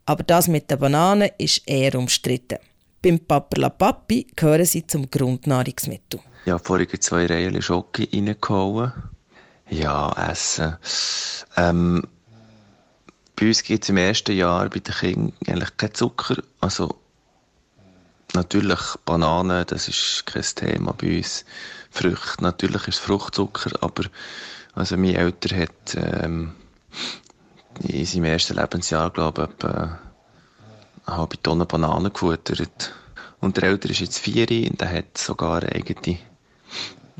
aber 0.10 0.24
das 0.24 0.48
mit 0.48 0.72
den 0.72 0.80
Bananen 0.80 1.30
ist 1.38 1.62
eher 1.68 1.94
umstritten. 1.94 2.58
Beim 3.00 3.20
Papa 3.20 3.70
Papi 3.70 4.26
gehören 4.36 4.66
sie 4.66 4.88
zum 4.88 5.08
Grundnahrungsmittel. 5.08 6.20
Ja, 6.46 6.58
vorige 6.58 7.00
zwei 7.00 7.26
Reihen 7.26 7.62
Schocke 7.62 8.08
reingehauen 8.12 8.94
ja, 9.70 10.12
Essen. 10.32 10.78
Ähm, 11.56 12.04
bei 13.36 13.48
uns 13.48 13.64
gibt 13.64 13.84
es 13.84 13.90
im 13.90 13.98
ersten 13.98 14.36
Jahr 14.36 14.70
bei 14.70 14.80
den 14.80 14.94
Kindern 14.94 15.34
eigentlich 15.48 15.78
keinen 15.78 15.94
Zucker. 15.94 16.38
Also, 16.60 16.96
natürlich 18.34 18.80
Bananen, 19.06 19.66
das 19.68 19.88
ist 19.88 20.26
kein 20.26 20.44
Thema 20.44 20.94
bei 20.94 21.18
uns. 21.18 21.46
Früchte, 21.92 22.44
natürlich 22.44 22.88
ist 22.88 23.00
Fruchtzucker, 23.00 23.72
aber 23.82 24.04
also 24.74 24.98
mein 24.98 25.16
Eltern 25.16 25.60
hat 25.60 25.96
ähm, 25.96 26.56
in 27.82 28.06
seinem 28.06 28.26
ersten 28.26 28.58
Lebensjahr, 28.58 29.10
glaube 29.10 29.44
ich, 29.44 29.50
etwa 29.50 30.00
eine 31.06 31.18
halbe 31.18 31.42
Tonne 31.42 31.66
Bananen 31.66 32.14
gefuttert. 32.14 32.94
Und 33.40 33.58
der 33.58 33.64
Ältere 33.64 33.94
ist 33.94 34.02
jetzt 34.02 34.20
vier 34.20 34.50
und 34.70 34.82
der 34.82 34.92
hat 34.92 35.18
sogar 35.18 35.62
eine 35.62 35.74
eigene 35.74 36.20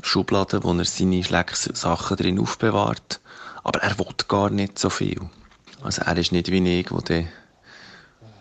Schublade, 0.02 0.62
wo 0.62 0.72
er 0.72 0.84
seine 0.84 1.22
Sachen 1.22 2.16
drin 2.16 2.38
aufbewahrt. 2.38 3.20
Aber 3.62 3.82
er 3.82 3.98
will 3.98 4.06
gar 4.28 4.50
nicht 4.50 4.78
so 4.78 4.90
viel. 4.90 5.20
Also 5.82 6.02
er 6.02 6.16
ist 6.16 6.32
nicht 6.32 6.50
wie 6.50 6.80
ich, 6.80 6.88
der 6.88 7.24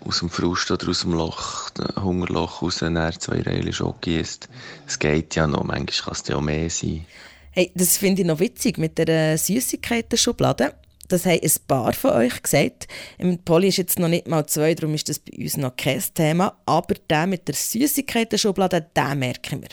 aus 0.05 0.19
dem 0.19 0.29
Frust 0.29 0.71
oder 0.71 0.89
aus 0.89 1.01
dem 1.01 1.13
Loch, 1.13 1.69
dem 1.71 2.03
Hungerloch 2.03 2.62
raus 2.62 2.77
zwei 2.77 3.41
Reihen 3.41 3.74
Schoki 3.74 4.19
isst. 4.19 4.50
Es 4.88 5.00
geht 5.00 5.36
ja 5.36 5.48
noch, 5.48 5.63
manchmal 5.63 5.86
kann 5.88 6.13
es 6.13 6.27
ja 6.27 6.36
auch 6.36 6.41
mehr 6.41 6.69
sein. 6.69 7.05
Hey, 7.51 7.71
das 7.75 7.98
finde 7.98 8.21
ich 8.21 8.27
noch 8.27 8.39
witzig 8.39 8.77
mit 8.77 8.98
der 8.98 9.38
Süßigkeiten-Schublade. 9.38 10.74
Das 11.09 11.25
haben 11.25 11.39
ein 11.41 11.51
paar 11.67 11.91
von 11.93 12.11
euch 12.11 12.41
gesagt. 12.41 12.87
Im 13.17 13.37
Poli 13.39 13.67
ist 13.67 13.77
jetzt 13.77 13.99
noch 13.99 14.07
nicht 14.07 14.27
mal 14.27 14.45
zwei, 14.45 14.73
darum 14.75 14.95
ist 14.95 15.09
das 15.09 15.19
bei 15.19 15.37
uns 15.37 15.57
noch 15.57 15.75
kein 15.75 16.01
Thema. 16.13 16.55
Aber 16.65 16.95
der 17.09 17.27
mit 17.27 17.47
der 17.47 17.55
Süßigkeiten-Schublade, 17.55 18.85
den 18.95 19.19
merken 19.19 19.61
wir. 19.61 19.69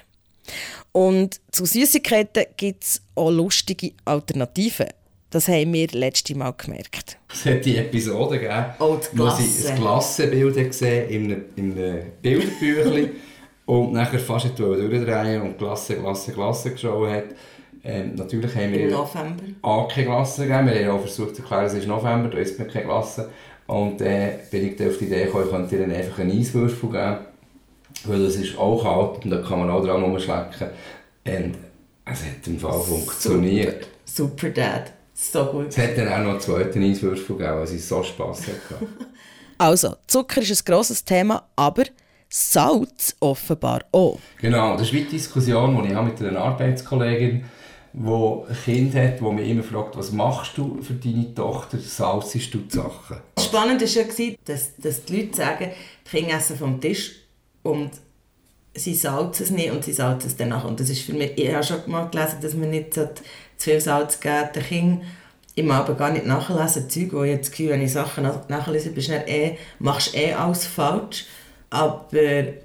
Und 0.92 1.40
zu 1.50 1.64
Süßigkeiten 1.66 2.44
gibt 2.56 2.84
es 2.84 3.02
auch 3.14 3.30
lustige 3.30 3.92
Alternativen. 4.04 4.86
Das 5.30 5.48
haben 5.48 5.72
wir 5.72 5.88
letztes 5.88 6.36
Mal 6.36 6.52
gemerkt. 6.52 7.18
Es 7.32 7.44
hat 7.44 7.64
die 7.64 7.76
Episode 7.76 8.38
gegeben, 8.38 8.66
Oh, 8.78 8.96
die 8.96 9.18
wo 9.18 9.28
sie 9.30 9.42
Glasse. 9.44 9.72
ein 9.72 9.78
Glassenbild 9.80 10.56
hat 10.56 10.66
gesehen 10.68 11.08
in 11.10 11.24
einem, 11.24 11.44
in 11.56 11.72
einem 11.78 12.02
Bilderbüchlein 12.22 13.10
und 13.66 13.92
nachher 13.92 14.20
fast 14.20 14.58
durchdrehen 14.58 15.42
und 15.42 15.58
Glasse, 15.58 15.96
Glasse, 15.96 16.32
Glasse 16.32 16.70
geschaut 16.72 17.10
hat. 17.10 17.24
Ähm, 17.86 18.14
natürlich 18.16 18.54
haben 18.54 18.72
wir 18.72 18.90
November. 18.90 19.42
auch 19.62 19.88
keine 19.88 20.06
Glasse 20.08 20.46
gegeben. 20.46 20.66
Wir 20.68 20.86
haben 20.88 20.98
auch 20.98 21.02
versucht 21.02 21.36
zu 21.36 21.42
erklären, 21.42 21.66
es 21.66 21.74
ist 21.74 21.86
November, 21.86 22.28
da 22.28 22.38
isst 22.38 22.58
man 22.58 22.68
keine 22.68 22.86
Glasse. 22.86 23.30
Und 23.68 24.00
äh, 24.00 24.38
bin 24.50 24.68
ich 24.68 24.76
dann 24.76 24.88
auf 24.88 24.98
die 24.98 25.04
Idee 25.04 25.24
gekommen, 25.24 25.44
ich 25.44 25.50
könnte 25.50 25.76
ihr 25.76 25.84
einfach 25.84 26.18
einen 26.18 26.38
Eiswürfel 26.38 26.90
geben. 26.90 27.16
Weil 28.04 28.20
es 28.22 28.36
ist 28.36 28.58
auch 28.58 28.82
kalt 28.82 29.24
und 29.24 29.30
da 29.30 29.38
kann 29.38 29.60
man 29.60 29.70
auch 29.70 29.84
dran 29.84 30.02
rumschlecken. 30.02 30.68
Und 31.24 31.54
es 32.04 32.20
hat 32.22 32.46
im 32.46 32.58
Fall 32.58 32.80
funktioniert. 32.80 33.86
Super, 34.04 34.30
super 34.30 34.50
Dad. 34.50 34.92
So 35.14 35.44
gut. 35.46 35.68
Es 35.68 35.78
hat 35.78 35.96
dann 35.96 36.08
auch 36.08 36.18
noch 36.18 36.30
einen 36.32 36.40
zweiten 36.40 36.82
Eiswürfel 36.82 37.36
gegeben, 37.36 37.56
weil 37.56 37.62
es 37.64 37.88
so 37.88 38.02
Spass 38.02 38.42
hatte. 38.42 38.86
Also, 39.58 39.96
Zucker 40.06 40.42
ist 40.42 40.68
ein 40.68 40.70
grosses 40.70 41.02
Thema, 41.02 41.48
aber 41.56 41.84
Salz 42.28 43.16
offenbar 43.20 43.84
auch. 43.90 44.18
Genau, 44.38 44.72
das 44.72 44.82
ist 44.82 44.92
die 44.92 45.04
Diskussion, 45.04 45.82
die 45.82 45.88
ich 45.88 45.94
habe 45.94 46.10
mit 46.10 46.20
einer 46.22 46.40
Arbeitskollegin 46.40 47.42
die 47.98 48.02
ein 48.52 48.56
Kind 48.64 48.94
hat, 48.94 49.22
wo 49.22 49.32
mich 49.32 49.48
immer 49.48 49.62
fragt, 49.62 49.96
was 49.96 50.12
machst 50.12 50.58
du 50.58 50.82
für 50.82 50.92
deine 50.94 51.34
Tochter, 51.34 51.78
salzest 51.78 52.52
du 52.52 52.58
die 52.58 52.76
Sachen? 52.76 53.16
Spannend 53.40 53.80
war 53.80 53.88
ja, 53.88 54.32
dass, 54.44 54.76
dass 54.76 55.04
die 55.04 55.16
Leute 55.16 55.36
sagen, 55.36 55.70
die 56.04 56.10
Kinder 56.10 56.36
essen 56.36 56.56
vom 56.58 56.78
Tisch 56.80 57.12
und 57.62 57.90
sie 58.74 58.94
salzen 58.94 59.44
es 59.44 59.50
nicht 59.50 59.70
und 59.70 59.82
sie 59.82 59.94
salzen 59.94 60.26
es 60.28 60.36
danach. 60.36 60.64
Und 60.64 60.78
das 60.78 60.90
ist 60.90 61.00
für 61.02 61.14
mich, 61.14 61.32
ich 61.36 61.50
habe 61.52 61.64
schon 61.64 61.80
mal 61.86 62.04
gelesen, 62.10 62.36
dass 62.42 62.52
man 62.54 62.68
nicht 62.68 62.92
zu 62.92 63.08
viel 63.56 63.80
Salz 63.80 64.20
geben 64.20 64.50
den 64.54 64.62
Kindern. 64.62 65.02
Mag 65.62 65.88
aber 65.88 65.94
gar 65.94 66.10
nicht 66.10 66.26
nachlesen, 66.26 66.90
Zeug, 66.90 67.08
wo 67.14 67.22
ich 67.22 67.30
jetzt 67.30 67.50
Gefühl, 67.50 67.70
wenn 67.70 67.80
ich 67.80 67.92
Sachen 67.92 68.24
nach- 68.24 68.46
nachlese, 68.50 68.90
bist 68.90 69.08
du 69.08 69.14
eh, 69.14 69.56
machst 69.78 70.14
eh 70.14 70.34
alles 70.34 70.66
falsch. 70.66 71.24
Aber 71.70 72.10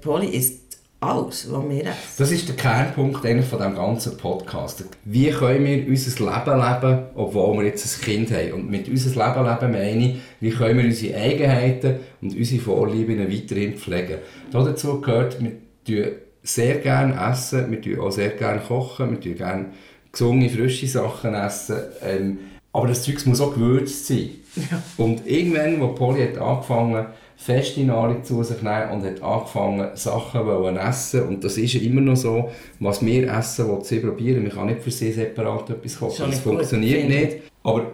Polly 0.02 0.26
isst 0.26 0.61
alles, 1.02 1.50
was 1.50 1.68
wir 1.68 1.82
essen. 1.82 1.92
Das 2.16 2.30
ist 2.30 2.48
der 2.48 2.56
Kernpunkt 2.56 3.16
von 3.16 3.58
diesem 3.58 3.74
ganzen 3.74 4.16
Podcast. 4.16 4.84
Wie 5.04 5.30
können 5.30 5.64
wir 5.64 5.88
unser 5.88 6.24
Leben 6.24 6.60
leben, 6.60 7.02
obwohl 7.14 7.58
wir 7.58 7.66
jetzt 7.66 7.98
ein 7.98 8.04
Kind 8.04 8.30
haben? 8.30 8.52
Und 8.52 8.70
mit 8.70 8.88
unser 8.88 9.10
Leben 9.10 9.46
leben 9.48 9.72
meine 9.72 10.06
ich, 10.06 10.16
wie 10.40 10.50
können 10.50 10.78
wir 10.78 10.84
unsere 10.84 11.18
Eigenheiten 11.18 11.96
und 12.20 12.36
unsere 12.36 12.62
Vorlieben 12.62 13.18
weiterhin 13.18 13.76
pflegen. 13.76 14.18
Dazu 14.52 15.00
gehört, 15.00 15.38
wir 15.42 15.52
tun 15.84 16.12
sehr 16.44 16.76
gerne 16.76 17.30
essen, 17.30 17.70
wir 17.70 17.80
tun 17.80 17.98
auch 18.00 18.12
sehr 18.12 18.30
gerne 18.30 18.60
kochen, 18.60 19.10
wir 19.10 19.20
tun 19.20 19.34
gerne 19.34 19.66
gesunde, 20.12 20.48
frische 20.48 20.86
Sachen 20.86 21.34
essen. 21.34 21.78
Ähm, 22.02 22.38
aber 22.72 22.88
das 22.88 23.02
Zeug 23.02 23.24
muss 23.26 23.40
auch 23.40 23.54
gewürzt 23.54 24.06
sein. 24.06 24.30
Und 24.96 25.26
irgendwann, 25.26 25.80
wo 25.80 25.88
Polly 25.88 26.28
hat 26.28 26.38
angefangen 26.38 27.06
feste 27.42 27.80
Nahrung 27.80 28.22
zu 28.22 28.42
sich 28.44 28.62
nehmen 28.62 28.90
und 28.92 29.04
hat 29.04 29.20
angefangen, 29.20 29.96
Sachen 29.96 30.42
zu 30.42 30.78
essen. 30.78 31.28
Und 31.28 31.42
das 31.42 31.58
ist 31.58 31.74
ja 31.74 31.80
immer 31.80 32.00
noch 32.00 32.16
so, 32.16 32.50
was 32.78 33.04
wir 33.04 33.32
essen, 33.32 33.68
will 33.68 33.84
sie 33.84 33.98
probieren. 33.98 34.44
Man 34.44 34.52
kann 34.52 34.66
nicht 34.66 34.80
für 34.80 34.92
sie 34.92 35.10
separat 35.10 35.70
etwas 35.70 35.98
kochen. 35.98 36.30
Das 36.30 36.42
gut, 36.42 36.54
funktioniert 36.54 37.00
ich. 37.00 37.08
nicht. 37.08 37.36
Aber 37.64 37.86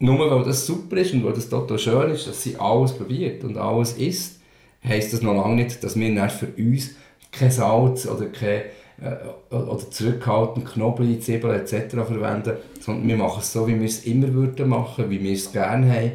nur 0.00 0.18
weil 0.18 0.44
das 0.44 0.66
super 0.66 0.96
ist 0.96 1.14
und 1.14 1.24
weil 1.24 1.34
das 1.34 1.48
total 1.48 1.78
schön 1.78 2.10
ist, 2.10 2.26
dass 2.26 2.42
sie 2.42 2.56
alles 2.56 2.92
probiert 2.92 3.44
und 3.44 3.56
alles 3.56 3.92
isst, 3.92 4.40
heisst 4.82 5.12
das 5.12 5.22
noch 5.22 5.34
lange 5.34 5.62
nicht, 5.62 5.82
dass 5.84 5.96
wir 5.96 6.12
dann 6.14 6.30
für 6.30 6.48
uns 6.56 6.96
kein 7.30 7.50
Salz 7.50 8.06
oder 8.06 8.26
kein 8.26 8.62
äh, 9.00 9.54
oder 9.54 9.90
zurückhaltend 9.90 10.66
Knoblauch, 10.66 11.20
Zwiebeln 11.20 11.60
etc. 11.60 11.94
verwenden, 11.94 12.56
sondern 12.80 13.08
wir 13.08 13.16
machen 13.16 13.40
es 13.40 13.52
so, 13.52 13.68
wie 13.68 13.78
wir 13.78 13.86
es 13.86 14.04
immer 14.04 14.32
würden 14.32 14.68
machen, 14.68 15.10
wie 15.10 15.22
wir 15.22 15.32
es 15.32 15.52
gerne 15.52 15.92
haben 15.92 16.12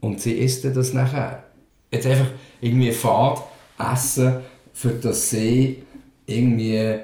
und 0.00 0.20
sie 0.20 0.32
isst 0.32 0.64
das 0.64 0.92
nachher. 0.92 1.45
Jetzt 1.90 2.06
einfach 2.06 2.28
irgendwie 2.60 2.92
fad 2.92 3.42
essen, 3.78 4.38
für 4.72 4.90
das 4.90 5.30
sie 5.30 5.82
irgendwie 6.26 6.98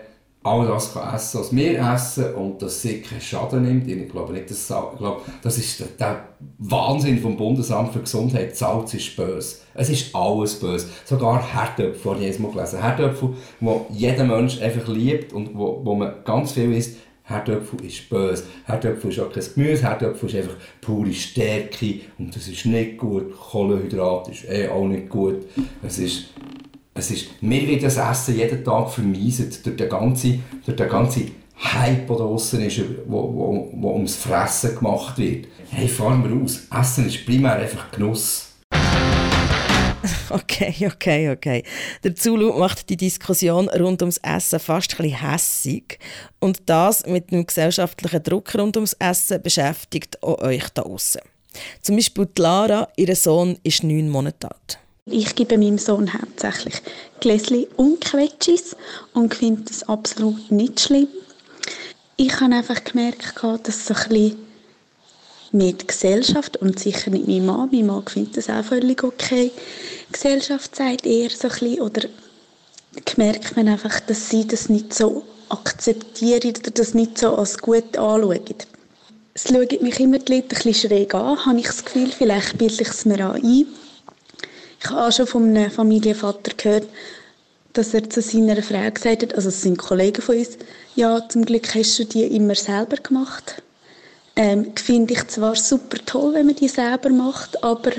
all 0.44 0.66
das 0.66 0.92
kann 0.92 1.14
essen 1.14 1.40
was 1.40 1.54
wir 1.54 1.78
essen 1.78 2.34
und 2.34 2.60
dass 2.62 2.82
sie 2.82 3.00
keinen 3.00 3.20
Schaden 3.20 3.62
nimmt. 3.62 3.86
Ich 3.86 4.08
glaube 4.08 4.32
nicht, 4.32 4.50
dass 4.50 4.66
Salz, 4.66 4.94
ich 4.94 4.98
glaube, 4.98 5.20
das 5.42 5.58
ist 5.58 5.80
der, 5.80 5.86
der 5.98 6.24
Wahnsinn 6.58 7.18
vom 7.18 7.36
Bundesamt 7.36 7.92
für 7.92 8.00
Gesundheit. 8.00 8.56
Salz 8.56 8.94
ist 8.94 9.16
böse. 9.16 9.58
Es 9.74 9.88
ist 9.88 10.14
alles 10.14 10.58
böse. 10.58 10.88
Sogar 11.04 11.42
Herdöpfel, 11.42 12.12
habe 12.12 12.24
ich 12.24 12.36
einmal 12.36 12.52
gelesen. 12.52 12.82
Herdöpfel, 12.82 13.34
die 13.60 13.80
jeder 13.90 14.24
Mensch 14.24 14.60
einfach 14.60 14.88
liebt 14.88 15.32
und 15.32 15.54
wo, 15.54 15.80
wo 15.84 15.94
man 15.94 16.12
ganz 16.24 16.52
viel 16.52 16.72
isst. 16.72 16.96
Herdöpfel 17.32 17.84
ist 17.84 18.08
böse. 18.08 18.44
Herdöpfel 18.66 19.10
ist 19.10 19.20
auch 19.20 19.32
kein 19.32 19.44
Gemüse. 19.54 19.82
Herdöpfel 19.82 20.28
ist 20.28 20.36
einfach 20.36 20.56
pure 20.80 21.12
Stärke 21.12 22.00
und 22.18 22.34
das 22.34 22.48
ist 22.48 22.66
nicht 22.66 22.98
gut. 22.98 23.36
Kohlenhydrat 23.36 24.28
ist 24.28 24.44
eh 24.48 24.68
auch 24.68 24.86
nicht 24.86 25.08
gut. 25.08 25.46
Es 25.82 25.98
ist 25.98 26.26
es 26.94 27.10
ist, 27.10 27.42
mir 27.42 27.66
wird 27.66 27.82
das 27.82 27.96
Essen 27.96 28.36
jeden 28.36 28.62
Tag 28.62 28.90
vermeiset 28.90 29.64
durch 29.64 29.76
den 29.76 29.88
ganzen, 29.88 30.44
durch 30.64 30.76
den 30.76 30.88
ganzen 30.88 31.30
Hype, 31.58 32.06
der 32.06 32.16
draussen 32.16 32.60
ist, 32.60 32.80
wo, 33.06 33.22
wo, 33.34 33.70
wo 33.72 33.92
ums 33.92 34.16
Fressen 34.16 34.76
gemacht 34.76 35.16
wird. 35.16 35.46
Hey, 35.70 35.88
fahren 35.88 36.22
wir 36.22 36.42
aus. 36.42 36.66
Essen 36.70 37.06
ist 37.06 37.24
primär 37.24 37.54
einfach 37.54 37.90
Genuss. 37.92 38.51
Okay, 40.30 40.74
okay, 40.86 41.30
okay. 41.30 41.64
Der 42.02 42.14
Zulu 42.14 42.52
macht 42.58 42.88
die 42.88 42.96
Diskussion 42.96 43.68
rund 43.68 44.02
ums 44.02 44.18
Essen 44.18 44.60
fast 44.60 44.92
ein 44.92 44.96
bisschen 45.04 45.20
hässig. 45.20 45.98
Und 46.40 46.60
das 46.66 47.06
mit 47.06 47.30
dem 47.30 47.46
gesellschaftlichen 47.46 48.22
Druck 48.22 48.54
rund 48.54 48.76
ums 48.76 48.94
Essen 48.94 49.42
beschäftigt 49.42 50.22
auch 50.22 50.38
euch 50.38 50.68
da 50.70 50.82
außen. 50.82 51.20
Zum 51.82 51.96
Beispiel 51.96 52.26
die 52.26 52.40
Lara, 52.40 52.88
ihr 52.96 53.14
Sohn 53.14 53.58
ist 53.62 53.82
neun 53.82 54.08
Monate 54.08 54.50
alt. 54.50 54.78
Ich 55.04 55.34
gebe 55.34 55.58
meinem 55.58 55.78
Sohn 55.78 56.12
hauptsächlich 56.12 56.80
Gläschen 57.20 57.66
und 57.76 58.00
Quetschis 58.04 58.76
und 59.12 59.34
finde 59.34 59.62
das 59.62 59.82
absolut 59.88 60.50
nicht 60.50 60.80
schlimm. 60.80 61.08
Ich 62.16 62.40
habe 62.40 62.54
einfach 62.54 62.82
gemerkt, 62.84 63.34
dass 63.64 63.86
so 63.86 63.94
ein 63.94 64.08
bisschen 64.08 64.36
die 65.52 65.86
Gesellschaft 65.86 66.56
und 66.56 66.78
sicher 66.78 67.10
nicht 67.10 67.28
mein 67.28 67.44
Mann, 67.44 67.68
mein 67.70 67.86
Mann 67.86 68.06
findet 68.06 68.36
das 68.38 68.48
auch 68.48 68.64
völlig 68.64 69.04
okay. 69.04 69.50
Gesellschaft 70.10 70.74
sagt 70.74 71.06
eher 71.06 71.30
so 71.30 71.48
ein 71.48 71.50
bisschen, 71.50 71.80
oder 71.80 72.08
merkt 73.16 73.56
man 73.56 73.68
einfach, 73.68 74.00
dass 74.00 74.30
sie 74.30 74.46
das 74.46 74.68
nicht 74.68 74.94
so 74.94 75.24
akzeptieren 75.48 76.54
oder 76.58 76.70
das 76.70 76.94
nicht 76.94 77.18
so 77.18 77.36
als 77.36 77.58
gut 77.58 77.96
anschauen. 77.98 78.40
Es 79.34 79.48
schauen 79.48 79.66
mich 79.80 80.00
immer 80.00 80.18
die 80.18 80.34
Leute 80.34 80.56
ein 80.56 80.62
bisschen 80.62 80.90
schräg 80.90 81.14
an, 81.14 81.44
habe 81.44 81.58
ich 81.58 81.66
das 81.66 81.84
Gefühl, 81.84 82.10
vielleicht 82.10 82.58
bilde 82.58 82.82
ich 82.82 82.88
es 82.88 83.04
mir 83.04 83.28
auch 83.28 83.34
ein. 83.34 83.66
Ich 84.80 84.90
habe 84.90 85.06
auch 85.06 85.12
schon 85.12 85.26
von 85.26 85.44
einem 85.44 85.70
Familienvater 85.70 86.52
gehört, 86.56 86.86
dass 87.72 87.94
er 87.94 88.08
zu 88.10 88.20
seiner 88.20 88.62
Frau 88.62 88.90
gesagt 88.90 89.22
hat, 89.22 89.34
also 89.34 89.48
es 89.48 89.62
sind 89.62 89.78
Kollegen 89.78 90.20
von 90.20 90.36
uns, 90.36 90.58
ja, 90.94 91.26
zum 91.28 91.44
Glück 91.44 91.74
hast 91.74 91.98
du 91.98 92.04
die 92.04 92.24
immer 92.24 92.54
selber 92.54 92.96
gemacht. 92.96 93.62
Ähm, 94.34 94.72
finde 94.76 95.14
ich 95.14 95.26
zwar 95.28 95.54
super 95.54 95.98
toll, 96.06 96.34
wenn 96.34 96.46
man 96.46 96.56
die 96.56 96.68
selber 96.68 97.10
macht, 97.10 97.62
aber 97.62 97.92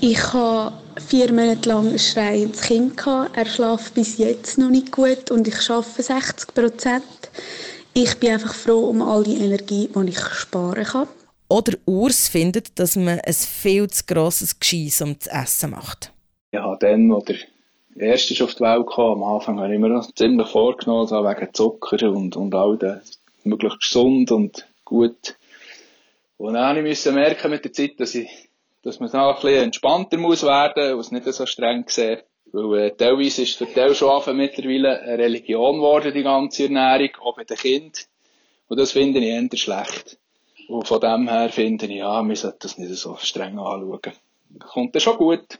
ich 0.00 0.32
habe 0.32 0.74
vier 1.00 1.32
Monate 1.32 1.68
lang 1.68 1.92
ein 1.92 1.98
schreiendes 1.98 2.62
Kind 2.62 2.96
gehabt. 2.96 3.36
Er 3.36 3.46
schläft 3.46 3.94
bis 3.94 4.18
jetzt 4.18 4.58
noch 4.58 4.68
nicht 4.68 4.92
gut 4.92 5.30
und 5.30 5.48
ich 5.48 5.70
arbeite 5.70 6.02
60 6.02 6.54
Prozent. 6.54 7.04
Ich 7.94 8.18
bin 8.20 8.32
einfach 8.32 8.54
froh 8.54 8.90
um 8.90 9.00
all 9.00 9.24
die 9.24 9.38
Energie, 9.38 9.88
die 9.94 10.08
ich 10.10 10.20
sparen 10.20 10.84
kann. 10.84 11.08
Oder 11.48 11.74
Urs 11.86 12.28
findet, 12.28 12.78
dass 12.78 12.96
man 12.96 13.20
ein 13.20 13.32
viel 13.32 13.88
zu 13.88 14.04
grosses 14.04 14.58
Gescheiss 14.58 15.00
um 15.00 15.16
das 15.18 15.28
Essen 15.28 15.70
macht. 15.70 16.12
Ich 16.50 16.58
habe 16.58 16.76
dann, 16.80 17.10
als 17.12 17.24
der 17.24 17.36
Erste 17.96 18.34
ist 18.34 18.42
auf 18.42 18.54
die 18.54 18.60
Welt 18.60 18.86
kam, 18.94 19.22
am 19.22 19.36
Anfang 19.36 19.58
habe 19.60 19.72
ich 19.72 19.80
mir 19.80 19.88
noch 19.88 20.12
ziemlich 20.14 20.48
vorgenommen, 20.48 21.06
so 21.06 21.24
wegen 21.24 21.54
Zucker 21.54 22.10
und, 22.10 22.36
und 22.36 22.54
all 22.54 22.76
das, 22.76 23.18
möglichst 23.46 23.80
gesund 23.80 24.30
und 24.30 24.66
gut. 24.84 25.36
Und 26.36 26.54
dann 26.54 26.66
habe 26.66 26.78
ich 26.80 26.84
müssen 26.84 27.14
merken 27.14 27.50
mit 27.50 27.64
der 27.64 27.72
Zeit, 27.72 27.98
dass 27.98 28.14
ich, 28.14 28.28
dass 28.82 29.00
man 29.00 29.10
da 29.10 29.30
ein 29.30 29.34
bisschen 29.36 29.64
entspannter 29.64 30.18
muss 30.18 30.42
werden, 30.42 30.94
und 30.94 31.00
es 31.00 31.10
nicht 31.10 31.24
so 31.24 31.46
streng 31.46 31.84
sehen. 31.88 32.20
Weil, 32.52 32.78
äh, 32.78 32.90
teilweise 32.92 33.42
ist 33.42 33.56
für 33.56 33.66
anfangen 33.66 34.36
mittlerweile 34.36 35.00
eine 35.00 35.18
Religion 35.18 35.76
geworden, 35.76 36.12
die 36.14 36.22
ganze 36.22 36.64
Ernährung, 36.64 37.10
auch 37.20 37.36
bei 37.36 37.44
den 37.44 37.56
Kindern. 37.56 37.92
Und 38.68 38.78
das 38.78 38.92
finde 38.92 39.18
ich 39.18 39.26
eher 39.26 39.48
schlecht. 39.56 40.18
Und 40.68 40.86
von 40.86 41.00
dem 41.00 41.28
her 41.28 41.48
finde 41.50 41.86
ich, 41.86 41.92
ja, 41.92 42.22
wir 42.22 42.36
sollten 42.36 42.58
das 42.60 42.78
nicht 42.78 42.94
so 42.94 43.16
streng 43.16 43.58
anschauen. 43.58 44.00
Kommt 44.58 44.94
dann 44.94 45.00
schon 45.00 45.16
gut. 45.16 45.58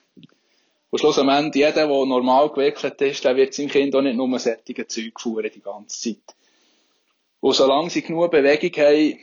Und 0.90 0.99
schlussendlich, 0.99 1.55
jeder, 1.55 1.73
der 1.73 1.87
normal 1.87 2.50
gewickelt 2.50 3.00
ist, 3.02 3.25
der 3.25 3.37
wird 3.37 3.55
seinem 3.55 3.69
Kind 3.69 3.95
auch 3.95 4.02
nicht 4.02 4.16
nur 4.16 4.38
sättige 4.38 4.87
Zeug 4.87 5.21
fuhren 5.21 5.50
die 5.55 5.61
ganze 5.61 6.00
Zeit. 6.00 6.37
Und 7.47 7.55
solange 7.55 7.91
sie 7.91 8.03
genug 8.03 8.33
Bewegung 8.33 8.73
haben, 8.85 9.19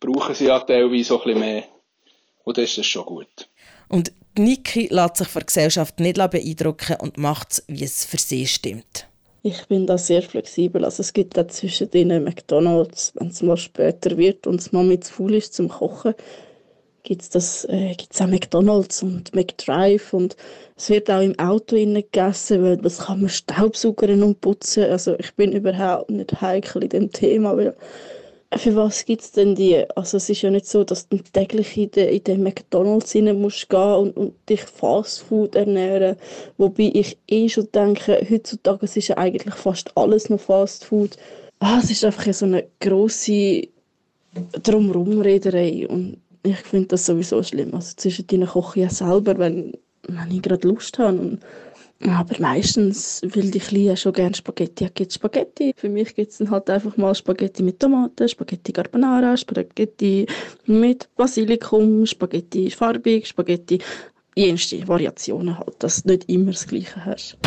brauchen 0.00 0.34
sie 0.34 0.46
ja 0.46 0.58
teilweise 0.58 1.14
auch 1.14 1.24
ein 1.24 1.34
bisschen 1.34 1.40
mehr. 1.40 1.64
Und 2.42 2.58
das 2.58 2.64
ist 2.64 2.78
das 2.78 2.86
schon 2.86 3.06
gut. 3.06 3.48
Und 3.88 4.10
Niki 4.36 4.88
lässt 4.90 5.18
sich 5.18 5.28
von 5.28 5.38
der 5.38 5.46
Gesellschaft 5.46 6.00
nicht 6.00 6.16
beeindrucken 6.16 6.96
und 6.98 7.16
macht 7.16 7.52
es, 7.52 7.64
wie 7.68 7.84
es 7.84 8.04
für 8.06 8.18
sie 8.18 8.48
stimmt. 8.48 9.06
Ich 9.44 9.68
bin 9.68 9.86
da 9.86 9.96
sehr 9.98 10.22
flexibel. 10.22 10.84
Also 10.84 11.02
es 11.02 11.12
gibt 11.12 11.36
da 11.36 11.46
zwischen 11.46 11.88
denen 11.92 12.24
McDonalds, 12.24 13.12
wenn 13.14 13.28
es 13.28 13.40
mal 13.40 13.56
später 13.56 14.18
wird 14.18 14.48
und 14.48 14.66
die 14.66 14.74
Mami 14.74 14.98
zu 14.98 15.12
faul 15.12 15.34
ist 15.34 15.54
zum 15.54 15.68
Kochen, 15.68 16.14
gibt 17.04 17.34
es 17.34 17.64
äh, 17.66 17.94
auch 18.18 18.26
McDonalds 18.26 19.02
und 19.02 19.34
McDrive 19.34 20.12
und 20.12 20.36
es 20.76 20.90
wird 20.90 21.10
auch 21.10 21.20
im 21.20 21.38
Auto 21.38 21.76
gegessen, 21.76 22.64
weil 22.64 22.76
das 22.78 22.98
kann 22.98 23.20
man 23.20 23.30
Staubsaugern 23.30 24.22
und 24.22 24.40
putzen. 24.40 24.84
Also 24.84 25.16
ich 25.18 25.32
bin 25.34 25.52
überhaupt 25.52 26.10
nicht 26.10 26.40
heikel 26.40 26.82
in 26.82 26.88
dem 26.88 27.12
Thema, 27.12 27.56
weil 27.56 27.76
für 28.56 28.74
was 28.74 29.04
gibt 29.04 29.22
es 29.22 29.32
denn 29.32 29.54
die? 29.54 29.84
Also 29.96 30.16
es 30.16 30.28
ist 30.28 30.42
ja 30.42 30.50
nicht 30.50 30.66
so, 30.66 30.82
dass 30.84 31.08
du 31.08 31.18
täglich 31.18 31.76
in 31.76 31.90
den, 31.90 32.08
in 32.08 32.24
den 32.24 32.42
McDonalds 32.42 33.14
rein 33.14 33.40
musst 33.40 33.68
gehen 33.68 33.94
und, 33.94 34.16
und 34.16 34.34
dich 34.48 34.62
Fastfood 34.62 35.54
ernähren. 35.54 36.16
Wobei 36.56 36.90
ich 36.94 37.18
eh 37.28 37.48
schon 37.48 37.68
denke, 37.72 38.26
heutzutage 38.28 38.86
ist 38.86 39.08
ja 39.08 39.18
eigentlich 39.18 39.54
fast 39.54 39.96
alles 39.96 40.30
noch 40.30 40.40
Fastfood. 40.40 41.16
Ah, 41.58 41.80
es 41.82 41.90
ist 41.90 42.04
einfach 42.04 42.32
so 42.32 42.46
eine 42.46 42.66
grosse 42.80 43.68
Drumrumrederei 44.62 45.86
und 45.88 46.18
ich 46.44 46.58
finde 46.58 46.88
das 46.88 47.06
sowieso 47.06 47.42
schlimm. 47.42 47.74
Also 47.74 47.94
zwischendurch 47.96 48.50
koche 48.50 48.80
ich 48.80 48.84
ja 48.84 48.90
selber, 48.90 49.38
wenn, 49.38 49.72
wenn 50.06 50.30
ich 50.30 50.42
gerade 50.42 50.68
Lust 50.68 50.98
habe. 50.98 51.18
Und 51.18 51.40
aber 52.06 52.38
meistens 52.38 53.22
will 53.22 53.50
die 53.50 53.60
Kleinen 53.60 53.96
schon 53.96 54.12
gerne 54.12 54.34
Spaghetti. 54.34 54.84
Ja, 54.84 54.90
gibt 54.92 55.12
Spaghetti. 55.12 55.72
Für 55.76 55.88
mich 55.88 56.14
gibt 56.14 56.32
es 56.32 56.38
dann 56.38 56.50
halt 56.50 56.68
einfach 56.68 56.96
mal 56.96 57.14
Spaghetti 57.14 57.62
mit 57.62 57.80
Tomaten, 57.80 58.28
Spaghetti 58.28 58.72
Carbonara, 58.72 59.36
Spaghetti 59.36 60.26
mit 60.66 61.08
Basilikum, 61.16 62.04
Spaghetti 62.04 62.70
farbig, 62.70 63.26
Spaghetti 63.26 63.78
jenste 64.36 64.86
Variationen 64.86 65.58
halt, 65.58 65.76
dass 65.78 66.04
nicht 66.04 66.28
immer 66.28 66.50
das 66.50 66.66
Gleiche 66.66 67.04
hast. 67.04 67.38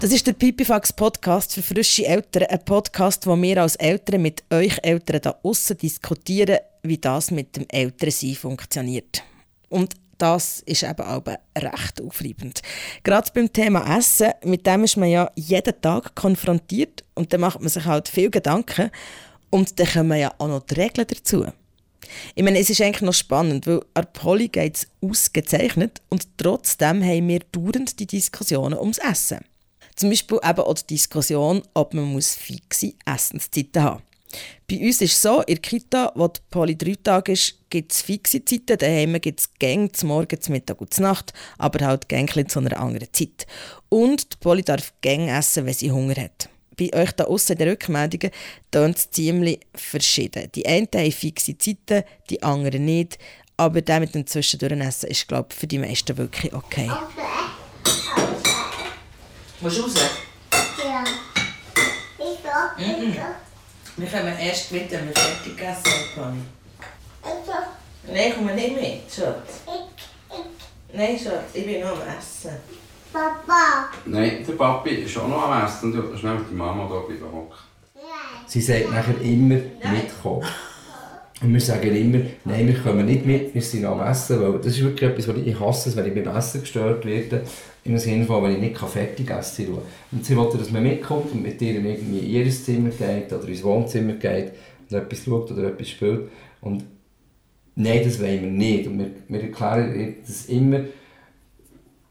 Das 0.00 0.12
ist 0.12 0.28
der 0.28 0.32
Pipifax 0.32 0.92
Podcast 0.92 1.54
für 1.54 1.62
frische 1.62 2.06
Eltern, 2.06 2.44
ein 2.44 2.64
Podcast, 2.64 3.26
wo 3.26 3.36
wir 3.36 3.60
als 3.60 3.74
Eltern 3.74 4.22
mit 4.22 4.44
euch 4.48 4.78
Eltern 4.84 5.20
da 5.20 5.40
außen 5.42 5.76
diskutieren, 5.76 6.58
wie 6.84 6.98
das 6.98 7.32
mit 7.32 7.56
dem 7.56 7.66
Elternsein 7.68 8.36
funktioniert. 8.36 9.24
Und 9.68 9.96
das 10.16 10.60
ist 10.60 10.84
eben 10.84 11.02
auch 11.02 11.24
recht 11.58 12.00
aufreibend. 12.00 12.62
Gerade 13.02 13.28
beim 13.34 13.52
Thema 13.52 13.98
Essen, 13.98 14.30
mit 14.44 14.64
dem 14.68 14.84
ist 14.84 14.96
man 14.98 15.08
ja 15.08 15.32
jeden 15.34 15.80
Tag 15.80 16.14
konfrontiert 16.14 17.02
und 17.16 17.32
dann 17.32 17.40
macht 17.40 17.58
man 17.58 17.68
sich 17.68 17.84
halt 17.84 18.08
viel 18.08 18.30
Gedanken 18.30 18.92
und 19.50 19.80
dann 19.80 19.88
kommen 19.88 20.20
ja 20.20 20.32
auch 20.38 20.46
noch 20.46 20.64
die 20.64 20.74
Regeln 20.74 21.08
dazu. 21.08 21.44
Ich 22.36 22.44
meine, 22.44 22.60
es 22.60 22.70
ist 22.70 22.80
eigentlich 22.80 23.02
noch 23.02 23.14
spannend, 23.14 23.66
weil 23.66 23.82
an 23.94 24.06
Polly 24.12 24.46
geht 24.46 24.76
es 24.76 24.86
ausgezeichnet 25.00 26.02
und 26.08 26.28
trotzdem 26.38 27.02
haben 27.02 27.26
wir 27.26 27.40
dauernd 27.50 27.98
die 27.98 28.06
Diskussionen 28.06 28.78
ums 28.78 28.98
Essen. 28.98 29.40
Zum 29.98 30.10
Beispiel 30.10 30.38
eben 30.48 30.60
auch 30.60 30.74
die 30.74 30.94
Diskussion, 30.94 31.60
ob 31.74 31.92
man 31.92 32.22
fixe 32.22 32.94
Essenszeiten 33.04 33.82
haben 33.82 33.96
muss. 33.96 34.40
Bei 34.70 34.76
uns 34.78 35.00
ist 35.00 35.14
es 35.14 35.22
so, 35.22 35.40
in 35.40 35.56
der 35.56 35.62
Kita, 35.62 36.12
wo 36.14 36.28
die 36.28 36.38
Poli 36.50 36.78
drei 36.78 36.94
Tage 37.02 37.32
ist, 37.32 37.54
gibt 37.68 37.90
es 37.90 38.02
fixe 38.02 38.44
Zeiten. 38.44 38.78
Daheim 38.78 39.20
gibt 39.20 39.40
es 39.40 39.52
Gänge 39.58 39.90
zum 39.90 40.10
Morgen, 40.10 40.40
zum 40.40 40.52
Mittag 40.52 40.80
und 40.80 40.94
zur 40.94 41.02
Nacht, 41.02 41.32
aber 41.58 41.84
halt 41.84 42.08
Gänge 42.08 42.46
zu 42.46 42.60
einer 42.60 42.78
anderen 42.78 43.12
Zeit. 43.12 43.48
Und 43.88 44.34
die 44.34 44.36
Poli 44.38 44.62
darf 44.62 44.92
Gänge 45.00 45.36
essen, 45.36 45.66
wenn 45.66 45.74
sie 45.74 45.90
Hunger 45.90 46.14
hat. 46.14 46.48
Bei 46.76 46.94
euch 46.94 47.10
da 47.10 47.24
außen 47.24 47.54
in 47.54 47.58
den 47.58 47.68
Rückmeldungen 47.70 48.30
tönt 48.70 48.98
es 48.98 49.10
ziemlich 49.10 49.58
verschieden. 49.74 50.48
Die 50.54 50.64
einen 50.64 50.86
haben 50.94 51.10
fixe 51.10 51.58
Zeiten, 51.58 52.04
die 52.30 52.40
anderen 52.44 52.84
nicht. 52.84 53.18
Aber 53.56 53.82
der 53.82 53.98
mit 53.98 54.14
dem 54.14 54.28
Zwischendurchessen 54.28 55.10
ist, 55.10 55.26
glaube 55.26 55.48
ich, 55.50 55.56
für 55.56 55.66
die 55.66 55.78
meisten 55.78 56.16
wirklich 56.16 56.54
okay. 56.54 56.88
Musst 59.60 59.78
du 59.78 59.82
raus? 59.82 59.94
Ja. 60.78 61.04
Ich 62.18 62.86
gehe. 62.86 63.06
Mhm. 63.06 63.16
Wir 63.96 64.06
kommen 64.06 64.38
erst 64.38 64.70
mit, 64.70 64.90
wenn 64.92 65.06
wir 65.06 65.14
fertig 65.14 65.56
gegessen 65.56 65.84
haben, 66.14 66.42
Conny. 67.22 67.34
Nein, 68.12 68.32
komm 68.36 68.54
nicht 68.54 68.74
mit, 68.76 69.12
Schatz. 69.12 69.62
Nein, 70.92 71.18
Schatz, 71.18 71.54
ich 71.54 71.66
bin 71.66 71.80
noch 71.80 71.90
am 71.90 72.02
Essen. 72.18 72.56
Papa. 73.12 73.88
Nein, 74.06 74.44
der 74.46 74.52
Papi 74.52 74.90
ist 74.90 75.18
auch 75.18 75.26
noch 75.26 75.48
am 75.48 75.66
Essen 75.66 75.92
und 75.92 76.12
du 76.12 76.16
schnell 76.16 76.34
mit 76.34 76.50
der 76.50 76.56
Mama 76.56 76.86
hier 76.88 77.16
bleiben 77.16 77.34
hocken. 77.34 77.58
Sie 78.46 78.60
sagt 78.60 78.90
nachher 78.90 79.20
immer 79.20 79.56
mitkommen. 79.92 80.46
Und 81.40 81.52
wir 81.52 81.60
sagen 81.60 81.94
immer, 81.94 82.24
nein, 82.44 82.66
wir 82.66 82.80
kommen 82.80 83.06
nicht 83.06 83.24
mit, 83.24 83.54
wir 83.54 83.62
sind 83.62 83.84
am 83.84 84.00
Essen, 84.00 84.40
weil 84.40 84.58
das 84.58 84.72
ist 84.72 84.82
wirklich 84.82 85.10
etwas, 85.10 85.28
was 85.28 85.36
ich, 85.36 85.46
ich 85.46 85.60
hasse, 85.60 85.94
wenn 85.94 86.06
ich 86.06 86.24
beim 86.24 86.36
Essen 86.36 86.60
gestört 86.62 87.04
werde, 87.04 87.42
im 87.88 87.98
Sinne 87.98 88.24
von, 88.24 88.42
wenn 88.42 88.52
ich 88.52 88.60
nicht 88.60 88.78
fertig 88.78 89.30
essen 89.30 89.66
kann. 89.66 89.82
Und 90.12 90.24
sie 90.24 90.36
wollte, 90.36 90.58
dass 90.58 90.70
man 90.70 90.82
mitkommt 90.82 91.32
und 91.32 91.42
mit 91.42 91.60
ihr 91.62 91.74
irgendwie 91.74 92.18
in 92.18 92.46
ihr 92.46 92.50
Zimmer 92.50 92.90
geht 92.90 93.32
oder 93.32 93.48
ins 93.48 93.64
Wohnzimmer 93.64 94.14
geht 94.14 94.52
und 94.90 94.96
etwas 94.96 95.24
schaut 95.24 95.50
oder 95.50 95.68
etwas 95.68 95.88
spielt. 95.88 96.28
Und 96.60 96.84
nein, 97.74 98.02
das 98.04 98.20
wollen 98.20 98.42
wir 98.42 98.50
nicht. 98.50 98.86
Und 98.86 98.98
wir, 98.98 99.10
wir 99.28 99.42
erklären 99.42 100.16
das 100.26 100.46
immer 100.46 100.80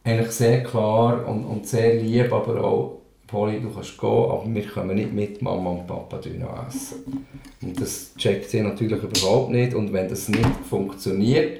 eigentlich 0.04 0.32
sehr 0.32 0.64
klar 0.64 1.28
und, 1.28 1.46
und 1.46 1.68
sehr 1.68 1.96
lieb, 1.96 2.32
aber 2.32 2.64
auch 2.64 2.98
Polly, 3.28 3.60
du 3.60 3.70
kannst 3.70 4.00
gehen, 4.00 4.10
aber 4.10 4.46
wir 4.48 4.66
kommen 4.66 4.96
nicht 4.96 5.14
mit 5.14 5.42
Mama 5.42 5.72
und 5.72 5.86
Papa 5.86 6.20
essen. 6.20 7.26
Und 7.62 7.80
das 7.82 8.16
checkt 8.16 8.50
sie 8.50 8.62
natürlich 8.62 9.04
überhaupt 9.04 9.52
nicht. 9.52 9.74
Und 9.74 9.92
wenn 9.92 10.08
das 10.08 10.30
nicht 10.30 10.50
funktioniert 10.70 11.60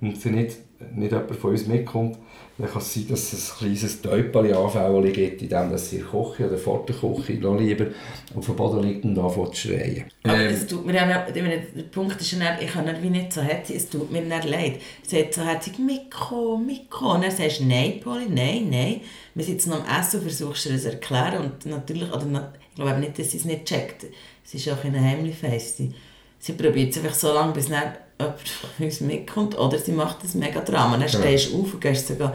und 0.00 0.16
sie 0.16 0.30
nicht, 0.30 0.58
nicht 0.94 1.12
jemand 1.12 1.36
von 1.36 1.50
uns 1.50 1.66
mitkommt, 1.66 2.18
dann 2.58 2.70
kann 2.70 2.82
es 2.82 2.94
sein, 2.94 3.06
dass 3.08 3.32
es 3.32 3.52
ein 3.52 3.58
kleines 3.58 4.02
Täubchen 4.02 4.54
Anfälle 4.54 5.10
gibt, 5.10 5.42
in 5.42 5.48
dem 5.48 5.70
dass 5.70 5.90
der 5.90 6.00
Küche 6.00 6.46
oder 6.46 6.58
vor 6.58 6.84
der 6.86 6.94
Küche 6.94 7.34
noch 7.34 7.58
lieber 7.58 7.86
auf 8.34 8.44
dem 8.44 8.56
Boden 8.56 8.82
liegt 8.82 9.04
und 9.04 9.18
anfängt 9.18 9.54
zu 9.54 9.68
schreien. 9.68 10.04
Aber 10.24 10.38
ähm, 10.38 10.54
es 10.54 10.66
tut 10.66 10.84
mir 10.84 10.94
auch, 11.02 11.32
der 11.32 11.82
Punkt 11.90 12.20
ist 12.20 12.32
ja, 12.32 12.58
ich 12.60 12.70
kann 12.70 12.84
nicht, 12.84 13.02
wie 13.02 13.10
nicht 13.10 13.32
so 13.32 13.40
herzig, 13.40 13.76
es 13.76 13.88
tut 13.88 14.10
mir 14.10 14.22
nicht 14.22 14.44
leid. 14.44 14.80
Sie 15.02 15.18
sagt 15.18 15.34
so 15.34 15.42
herzig, 15.42 15.78
Mikro, 15.78 16.58
Mikro. 16.58 17.14
Und 17.14 17.24
dann 17.24 17.30
sagst 17.30 17.60
du, 17.60 17.64
nein, 17.64 18.00
Polly, 18.02 18.26
nein, 18.28 18.68
nein. 18.70 19.00
Wir 19.34 19.44
sitzen 19.44 19.72
am 19.72 19.84
Essen 19.84 20.20
und 20.20 20.26
versuchst 20.26 20.66
dir 20.66 20.72
das 20.72 20.82
zu 20.82 20.90
erklären. 20.90 21.44
Und 21.44 21.66
natürlich, 21.66 22.12
oder 22.12 22.52
ich 22.70 22.74
glaube 22.76 23.00
nicht, 23.00 23.18
dass 23.18 23.30
sie 23.30 23.38
es 23.38 23.44
nicht 23.44 23.64
checkt. 23.64 24.06
Sie 24.44 24.56
ist 24.56 24.68
auch 24.68 24.84
in 24.84 24.94
einem 24.94 25.04
Heimlich-Face. 25.04 25.76
Sie, 25.76 25.94
sie 26.38 26.52
probiert 26.52 26.90
es 26.90 27.02
einfach 27.02 27.14
so 27.14 27.32
lange, 27.32 27.52
bis 27.52 27.68
dann 27.68 27.92
jemand 28.20 28.48
von 28.76 28.84
uns 28.84 29.00
mitkommt. 29.00 29.58
Oder 29.58 29.78
sie 29.78 29.92
macht 29.92 30.22
das 30.22 30.34
mega 30.34 30.60
Drama. 30.60 30.96
Dann 30.96 31.08
stehst 31.08 31.52
du 31.52 31.62
auf 31.62 31.74
und 31.74 31.80
gehst 31.80 32.08
sogar 32.08 32.34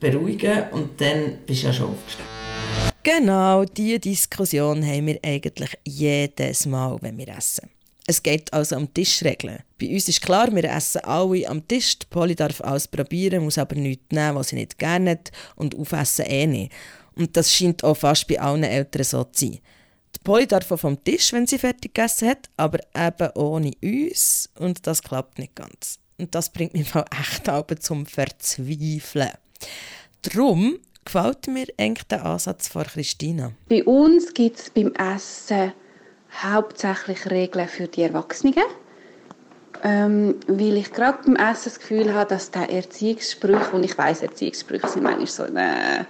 beruhigen 0.00 0.64
und 0.72 1.00
dann 1.00 1.38
bist 1.46 1.62
du 1.62 1.66
ja 1.66 1.72
schon 1.72 1.90
aufgestanden. 1.90 2.36
Genau, 3.02 3.64
diese 3.64 4.00
Diskussion 4.00 4.84
haben 4.84 5.06
wir 5.06 5.20
eigentlich 5.24 5.78
jedes 5.84 6.66
Mal, 6.66 6.98
wenn 7.00 7.16
wir 7.16 7.28
essen. 7.28 7.70
Es 8.08 8.22
geht 8.22 8.52
also 8.52 8.76
um 8.76 8.92
Tischregeln. 8.92 9.60
Bei 9.80 9.88
uns 9.88 10.08
ist 10.08 10.22
klar, 10.22 10.54
wir 10.54 10.64
essen 10.64 11.02
alle 11.04 11.48
am 11.48 11.66
Tisch. 11.66 11.98
Die 11.98 12.06
Polly 12.08 12.34
darf 12.34 12.60
alles 12.60 12.86
probieren, 12.86 13.44
muss 13.44 13.58
aber 13.58 13.74
nichts 13.74 14.04
nehmen, 14.10 14.36
was 14.36 14.48
sie 14.48 14.56
nicht 14.56 14.78
gerne 14.78 15.12
hat 15.12 15.32
und 15.56 15.76
aufessen 15.76 16.24
eh 16.26 16.46
nicht. 16.46 16.72
Und 17.16 17.36
das 17.36 17.52
scheint 17.52 17.82
auch 17.82 17.96
fast 17.96 18.28
bei 18.28 18.40
allen 18.40 18.62
Eltern 18.62 19.04
so 19.04 19.24
zu 19.24 19.46
sein. 19.46 19.58
Die 20.16 20.20
Polly 20.24 20.46
darf 20.46 20.72
auch 20.72 20.78
vom 20.78 21.02
Tisch, 21.04 21.32
wenn 21.32 21.46
sie 21.46 21.58
fertig 21.58 21.94
gegessen 21.94 22.30
hat, 22.30 22.48
aber 22.56 22.78
eben 22.96 23.30
ohne 23.34 23.72
uns 23.82 24.48
und 24.58 24.86
das 24.86 25.02
klappt 25.02 25.38
nicht 25.38 25.54
ganz. 25.54 25.98
Und 26.18 26.34
das 26.34 26.50
bringt 26.50 26.72
mich 26.72 26.92
echt 27.20 27.48
aber 27.48 27.76
zum 27.76 28.06
Verzweifeln. 28.06 29.30
Darum 30.22 30.78
gefällt 31.04 31.46
mir 31.48 31.66
eigentlich 31.78 32.06
der 32.08 32.24
Ansatz 32.24 32.68
von 32.68 32.84
Christina. 32.84 33.52
Bei 33.68 33.84
uns 33.84 34.32
gibt 34.32 34.58
es 34.58 34.70
beim 34.70 34.92
Essen 34.94 35.72
hauptsächlich 36.42 37.30
Regeln 37.30 37.68
für 37.68 37.86
die 37.86 38.02
Erwachsenen. 38.02 38.64
Ähm, 39.82 40.36
weil 40.48 40.78
ich 40.78 40.90
gerade 40.92 41.18
beim 41.24 41.36
Essen 41.36 41.64
das 41.64 41.78
Gefühl 41.78 42.14
habe, 42.14 42.30
dass 42.30 42.50
der 42.50 42.70
Erziehungssprüche, 42.70 43.72
und 43.72 43.84
ich 43.84 43.96
weiß 43.96 44.22
Erziehungssprüche 44.22 44.88
sind 44.88 45.02
manchmal 45.02 45.26
so, 45.26 45.44
äh, 45.44 46.04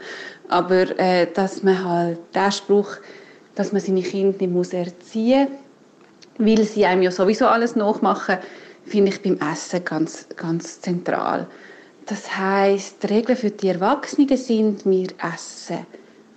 aber 0.48 0.98
äh, 0.98 1.30
dass 1.32 1.64
man 1.64 1.84
halt 1.84 2.18
der 2.32 2.52
Spruch, 2.52 2.96
dass 3.56 3.72
man 3.72 3.82
seine 3.82 4.02
Kinder 4.02 4.38
nicht 4.38 4.52
muss 4.52 4.72
erziehen 4.72 5.48
muss, 5.48 5.58
weil 6.38 6.64
sie 6.64 6.86
einem 6.86 7.02
ja 7.02 7.10
sowieso 7.10 7.46
alles 7.46 7.74
nachmachen, 7.74 8.38
finde 8.84 9.10
ich 9.10 9.22
beim 9.22 9.38
Essen 9.52 9.84
ganz, 9.84 10.28
ganz 10.36 10.80
zentral. 10.80 11.48
Das 12.06 12.36
heißt, 12.36 13.02
die 13.02 13.06
Regeln 13.06 13.36
für 13.36 13.50
die 13.50 13.68
Erwachsenen 13.68 14.36
sind, 14.36 14.86
wir 14.86 15.08
essen 15.34 15.84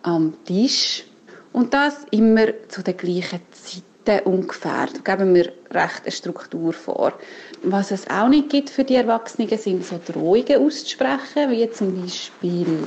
am 0.02 0.34
Tisch 0.46 1.06
und 1.54 1.74
das 1.74 2.06
immer 2.10 2.48
zu 2.70 2.82
den 2.82 2.98
gleichen 2.98 3.42
Zeiten 3.52 4.28
ungefähr. 4.28 4.88
Da 5.04 5.16
geben 5.16 5.36
wir 5.36 5.52
recht 5.70 6.02
eine 6.04 6.12
Struktur 6.12 6.74
vor. 6.74 7.14
Was 7.62 7.92
es 7.92 8.10
auch 8.10 8.30
nicht 8.30 8.50
gibt 8.50 8.72
für 8.72 8.84
die 8.84 8.96
Erwachsenen, 8.96 9.56
sind 9.58 9.86
so 9.86 10.00
Drohungen 10.04 10.66
auszusprechen, 10.66 11.52
wie 11.52 11.70
zum 11.70 12.02
Beispiel, 12.02 12.80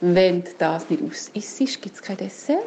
wenn 0.00 0.44
das 0.58 0.88
nicht 0.88 1.02
aus 1.02 1.30
ist, 1.34 1.82
gibt 1.82 1.96
es 1.96 2.02
kein 2.02 2.16
Dessert. 2.16 2.62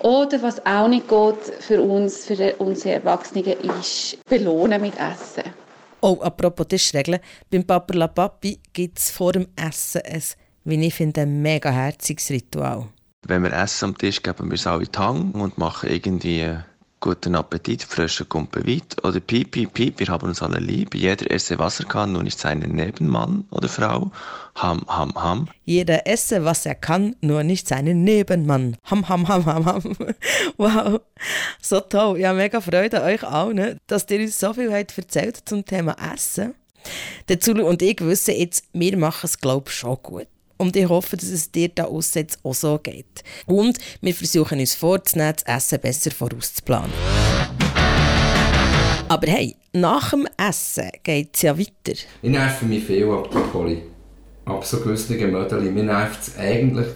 Oder 0.00 0.42
was 0.42 0.64
auch 0.64 0.88
nicht 0.88 1.08
geht 1.08 1.62
für 1.62 1.82
uns, 1.82 2.24
für 2.24 2.54
unsere 2.56 2.94
Erwachsenen, 2.94 3.44
ist 3.44 4.18
belohnen 4.26 4.80
mit 4.80 4.94
Essen. 4.94 5.52
Oh, 6.00 6.18
apropos 6.22 6.68
Tischregeln. 6.68 7.20
Beim 7.50 7.64
Papa 7.64 7.94
La 7.94 8.08
Papi 8.08 8.58
gibt 8.72 8.98
es 8.98 9.10
vor 9.10 9.32
dem 9.32 9.48
Essen 9.56 10.00
ein, 10.06 10.22
wie 10.64 10.86
ich 10.86 10.94
finde, 10.94 11.22
ein 11.22 11.42
mega 11.42 11.70
herziges 11.70 12.30
Ritual. 12.30 12.86
Wenn 13.26 13.42
wir 13.42 13.52
essen 13.52 13.90
am 13.90 13.98
Tisch, 13.98 14.22
geben 14.22 14.50
wir 14.50 14.54
es 14.54 14.66
alle 14.66 14.84
in 14.84 14.92
die 14.92 14.98
Hand 14.98 15.34
und 15.34 15.58
machen 15.58 15.90
irgendwie 15.90 16.56
guten 17.00 17.34
Appetit, 17.34 17.82
frischen 17.82 18.28
Kumpen 18.28 18.66
weit. 18.66 19.02
Oder 19.02 19.20
piep, 19.20 19.52
piep, 19.52 19.72
piep, 19.72 19.98
wir 19.98 20.08
haben 20.08 20.28
uns 20.28 20.42
alle 20.42 20.58
lieb. 20.58 20.94
Jeder 20.94 21.30
esse, 21.30 21.58
was 21.58 21.80
er 21.80 21.86
kann, 21.86 22.12
nur 22.12 22.22
nicht 22.22 22.38
seinen 22.38 22.74
Nebenmann 22.74 23.44
oder 23.50 23.68
Frau. 23.68 24.12
Ham, 24.54 24.84
ham, 24.86 25.14
ham. 25.14 25.48
Jeder 25.64 26.06
esse, 26.06 26.44
was 26.44 26.66
er 26.66 26.74
kann, 26.74 27.16
nur 27.22 27.42
nicht 27.42 27.66
seinen 27.66 28.04
Nebenmann. 28.04 28.76
Ham, 28.84 29.08
ham, 29.08 29.26
ham, 29.26 29.46
ham, 29.46 29.64
ham. 29.66 29.82
Wow, 30.58 31.00
so 31.60 31.80
toll. 31.80 32.22
Habe 32.24 32.36
mega 32.38 32.60
Freude 32.60 33.02
euch 33.02 33.24
allen, 33.24 33.78
dass 33.86 34.06
ihr 34.10 34.20
uns 34.20 34.38
so 34.38 34.52
viel 34.52 34.72
habt 34.72 34.96
erzählt 34.96 35.40
zum 35.46 35.64
Thema 35.64 35.96
Essen. 36.14 36.54
Der 37.28 37.40
Zulu 37.40 37.66
und 37.66 37.82
ich 37.82 38.00
wissen 38.00 38.34
jetzt, 38.34 38.64
wir 38.72 38.96
machen 38.96 39.24
es, 39.24 39.38
glaube 39.38 39.70
ich, 39.70 39.74
schon 39.74 39.98
gut. 40.02 40.26
Und 40.60 40.76
ich 40.76 40.90
hoffe, 40.90 41.16
dass 41.16 41.30
es 41.30 41.50
dir 41.50 41.70
da 41.70 41.84
aussen 41.84 42.26
auch 42.42 42.52
so 42.52 42.78
geht. 42.82 43.24
Und 43.46 43.78
wir 44.02 44.12
versuchen 44.12 44.60
uns 44.60 44.74
vorzunehmen, 44.74 45.32
das 45.34 45.56
Essen 45.56 45.80
besser 45.80 46.10
vorauszuplanen. 46.10 46.92
Aber 49.08 49.26
hey, 49.26 49.56
nach 49.72 50.10
dem 50.10 50.28
Essen 50.36 50.90
geht 51.02 51.30
es 51.34 51.42
ja 51.42 51.58
weiter. 51.58 51.98
Ich 52.20 52.30
nerve 52.30 52.66
mich 52.66 52.84
viel 52.84 53.10
ab 53.10 53.30
der 53.30 53.38
Poli. 53.38 53.84
Ab 54.44 54.62
so 54.66 54.80
gewissen 54.80 55.32
Mödeli. 55.32 55.70
Mir 55.70 55.84
nervt 55.84 56.28
es 56.28 56.36
eigentlich, 56.36 56.88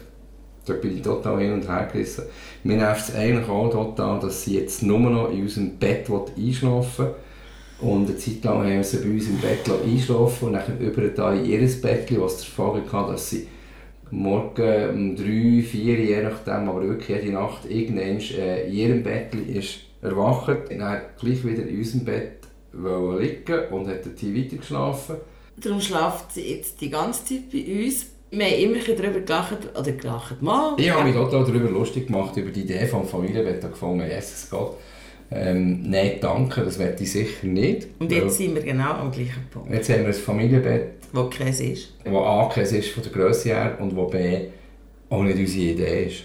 da 0.67 0.75
bin 0.75 0.99
ich 0.99 1.03
total 1.03 1.41
hin 1.41 1.55
und 1.55 1.67
her 1.67 1.89
gerissen, 1.91 2.25
mir 2.65 2.77
nervt 2.77 3.09
es 3.09 3.15
eigentlich 3.15 3.49
auch 3.49 3.71
total, 3.71 4.21
dass 4.21 4.45
sie 4.45 4.59
jetzt 4.59 4.83
nur 4.83 4.99
noch 4.99 5.31
in 5.31 5.41
unserem 5.41 5.79
Bett 5.79 6.07
einschlafen. 6.11 7.07
Und 7.81 8.09
eine 8.09 8.19
Zeit 8.19 8.45
lang 8.45 8.63
haben 8.63 8.85
sie 8.85 8.99
bei 8.99 9.09
uns 9.09 9.27
im 9.27 9.39
Bett 9.39 9.61
einschlafen 9.69 10.49
und 10.49 10.53
dann 10.53 10.79
über 10.79 11.09
da 11.09 11.33
in 11.33 11.47
ihr 11.47 11.67
Bett, 11.81 12.21
was 12.21 12.39
zur 12.41 12.51
Folge 12.55 12.93
hatte, 12.93 13.13
dass 13.13 13.31
sie 13.31 13.49
morgen 14.15 14.91
um 14.91 15.17
3, 15.17 15.63
4, 15.63 16.01
je 16.01 16.23
nachdem, 16.23 16.69
aber 16.69 16.83
wirklich 16.83 17.09
jede 17.09 17.33
Nacht 17.33 17.69
irgendwann 17.69 18.21
äh, 18.21 18.67
in 18.67 18.73
ihrem 18.73 19.03
Bett 19.03 19.35
ist 19.35 19.81
erwacht, 20.03 20.57
dann 20.71 21.01
gleich 21.21 21.45
wieder 21.45 21.67
in 21.67 21.79
unserem 21.79 22.05
Bett 22.05 22.39
liegen 22.73 23.69
und 23.71 23.89
hat 23.89 24.05
dann 24.05 24.37
weiter 24.37 24.57
geschlafen. 24.57 25.17
Darum 25.57 25.81
schlaft 25.81 26.33
sie 26.33 26.55
jetzt 26.55 26.81
die 26.81 26.91
ganze 26.91 27.25
Zeit 27.25 27.51
bei 27.53 27.85
uns. 27.85 28.07
Wir 28.31 28.47
haben 28.47 28.55
immer 28.55 28.79
darüber 28.79 29.21
gelacht, 29.21 29.59
oder 29.79 29.93
gelacht 29.93 30.43
mal. 30.43 30.75
Ich 30.77 30.91
habe 30.91 31.05
mich 31.05 31.15
total 31.15 31.45
darüber 31.45 31.71
lustig 31.71 32.09
gemacht, 32.09 32.37
über 32.37 32.51
die 32.51 32.63
Idee 32.63 32.87
vom 32.87 33.07
Familienbett 33.07 33.61
gefunden, 33.61 34.09
Jesus 34.09 34.49
Gott. 34.51 34.77
Ähm, 35.31 35.89
nein, 35.89 36.19
danke, 36.21 36.63
das 36.63 36.79
werde 36.79 37.03
ich 37.03 37.13
sicher 37.13 37.47
nicht. 37.47 37.89
Und 37.99 38.11
jetzt 38.11 38.39
sind 38.39 38.55
wir 38.55 38.63
genau 38.63 38.93
am 38.93 39.11
gleichen 39.11 39.47
Punkt. 39.51 39.73
Jetzt 39.73 39.89
haben 39.89 40.01
wir 40.01 40.09
ein 40.09 40.15
Familienbett, 40.15 41.04
wo 41.15 41.25
Käse 41.25 41.65
ist. 41.65 41.95
Wo 42.05 42.19
A 42.19 42.49
Käse 42.49 42.79
ist 42.79 42.91
von 42.91 43.03
der 43.03 43.13
Größe 43.13 43.49
her 43.49 43.79
und 43.81 43.95
wo 43.97 44.07
B 44.07 44.49
auch 45.09 45.23
nicht 45.23 45.39
unsere 45.39 45.65
Idee 45.65 46.05
ist. 46.07 46.25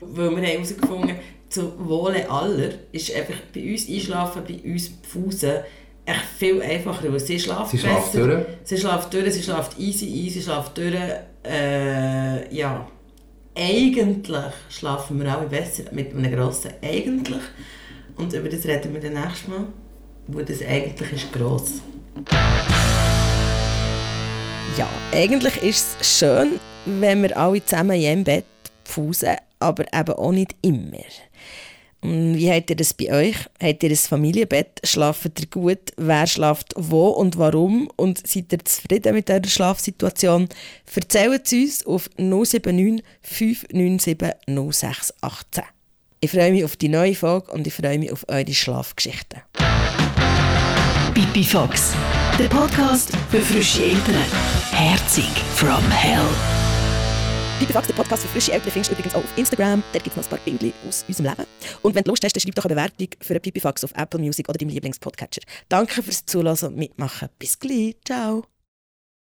Weil 0.00 0.30
wir 0.30 0.36
haben 0.36 0.44
herausgefunden, 0.44 1.16
zum 1.48 1.72
Wohle 1.88 2.28
aller 2.28 2.70
ist 2.92 3.14
einfach 3.14 3.36
bei 3.54 3.70
uns 3.70 3.88
einschlafen, 3.88 4.42
bei 4.46 4.70
uns 4.70 4.88
Pfusen 5.02 5.52
echt 6.04 6.24
viel 6.36 6.60
einfacher, 6.60 7.12
weil 7.12 7.20
sie 7.20 7.38
schlaft 7.38 7.70
sie 7.70 7.76
besser. 7.76 7.88
Schlaft 7.88 8.14
durch. 8.14 8.46
Sie 8.64 8.76
schlaft 8.78 9.14
durch, 9.14 9.34
sie 9.34 9.42
schlaft 9.42 9.78
easy 9.78 10.06
ein, 10.06 10.30
sie 10.30 10.42
schlaft 10.42 10.76
durch. 10.76 10.94
Äh, 11.46 12.54
ja, 12.54 12.88
eigentlich 13.54 14.52
schlafen 14.68 15.22
wir 15.22 15.32
alle 15.36 15.46
besser 15.46 15.84
mit 15.92 16.14
einem 16.14 16.32
grossen 16.32 16.72
«Eigentlich». 16.82 17.42
Und 18.16 18.32
über 18.32 18.48
das 18.48 18.64
reden 18.64 18.92
wir 18.94 19.00
dann 19.00 19.14
nächstes 19.14 19.48
Mal, 19.48 19.66
wo 20.26 20.40
das 20.40 20.62
eigentlich 20.62 21.12
ist 21.12 21.32
gross. 21.32 21.80
Ja, 24.76 24.88
eigentlich 25.12 25.56
ist 25.62 25.96
es 26.00 26.18
schön, 26.18 26.58
wenn 26.84 27.22
wir 27.22 27.36
alle 27.36 27.64
zusammen 27.64 28.00
in 28.00 28.06
einem 28.06 28.24
Bett 28.24 28.44
pfusen, 28.84 29.36
aber 29.60 29.84
eben 29.94 30.14
auch 30.14 30.32
nicht 30.32 30.56
immer. 30.62 30.98
Wie 32.02 32.50
habt 32.50 32.70
ihr 32.70 32.76
das 32.76 32.92
bei 32.92 33.10
euch? 33.12 33.36
Habt 33.62 33.82
ihr 33.84 33.90
ein 33.90 33.96
Familienbett? 33.96 34.80
Schlaft 34.82 35.40
ihr 35.40 35.46
gut? 35.46 35.92
Wer 35.96 36.26
schlaft 36.26 36.74
wo 36.76 37.08
und 37.08 37.38
warum? 37.38 37.88
Und 37.96 38.26
seid 38.26 38.52
ihr 38.52 38.64
zufrieden 38.64 39.14
mit 39.14 39.30
eurer 39.30 39.46
Schlafsituation? 39.46 40.48
Erzählt 40.94 41.46
es 41.46 41.52
uns 41.52 41.86
auf 41.86 42.10
079 42.18 43.02
597 43.22 44.18
0618. 44.72 45.64
Ich 46.20 46.30
freue 46.30 46.52
mich 46.52 46.64
auf 46.64 46.76
die 46.76 46.88
neue 46.88 47.14
Folge 47.14 47.52
und 47.52 47.66
ich 47.66 47.74
freue 47.74 47.98
mich 47.98 48.12
auf 48.12 48.26
eure 48.28 48.52
Schlafgeschichten. 48.52 49.40
Pipi 51.14 51.44
Fox, 51.44 51.92
der 52.38 52.48
Podcast 52.48 53.12
für 53.30 53.40
frische 53.40 53.84
Eltern. 53.84 54.63
Herzig 54.74 55.30
from 55.54 55.88
Hell. 55.90 56.28
Fox, 57.72 57.86
der 57.86 57.94
Podcast 57.94 58.22
für 58.22 58.28
frische 58.28 58.52
Eltern, 58.52 58.70
findest 58.70 58.90
du 58.90 58.94
übrigens 58.94 59.14
auch 59.14 59.24
auf 59.24 59.38
Instagram. 59.38 59.82
Dort 59.92 60.04
gibt 60.04 60.16
es 60.16 60.22
noch 60.22 60.24
ein 60.24 60.36
paar 60.36 60.44
Bilder 60.44 60.74
aus 60.86 61.04
unserem 61.08 61.30
Leben. 61.30 61.46
Und 61.82 61.94
wenn 61.94 62.04
du 62.04 62.10
Lust 62.10 62.24
hast, 62.24 62.40
schreib 62.40 62.54
doch 62.54 62.64
eine 62.66 62.74
Bewertung 62.74 63.08
für 63.20 63.40
Pipi 63.40 63.60
Fox 63.60 63.84
auf 63.84 63.92
Apple 63.96 64.20
Music 64.20 64.48
oder 64.48 64.58
deinem 64.58 64.70
Lieblingspodcatcher. 64.70 65.42
Danke 65.68 66.02
fürs 66.02 66.26
Zuhören 66.26 66.58
und 66.68 66.76
Mitmachen. 66.76 67.28
Bis 67.38 67.58
gleich. 67.58 67.96
Ciao. 68.04 68.44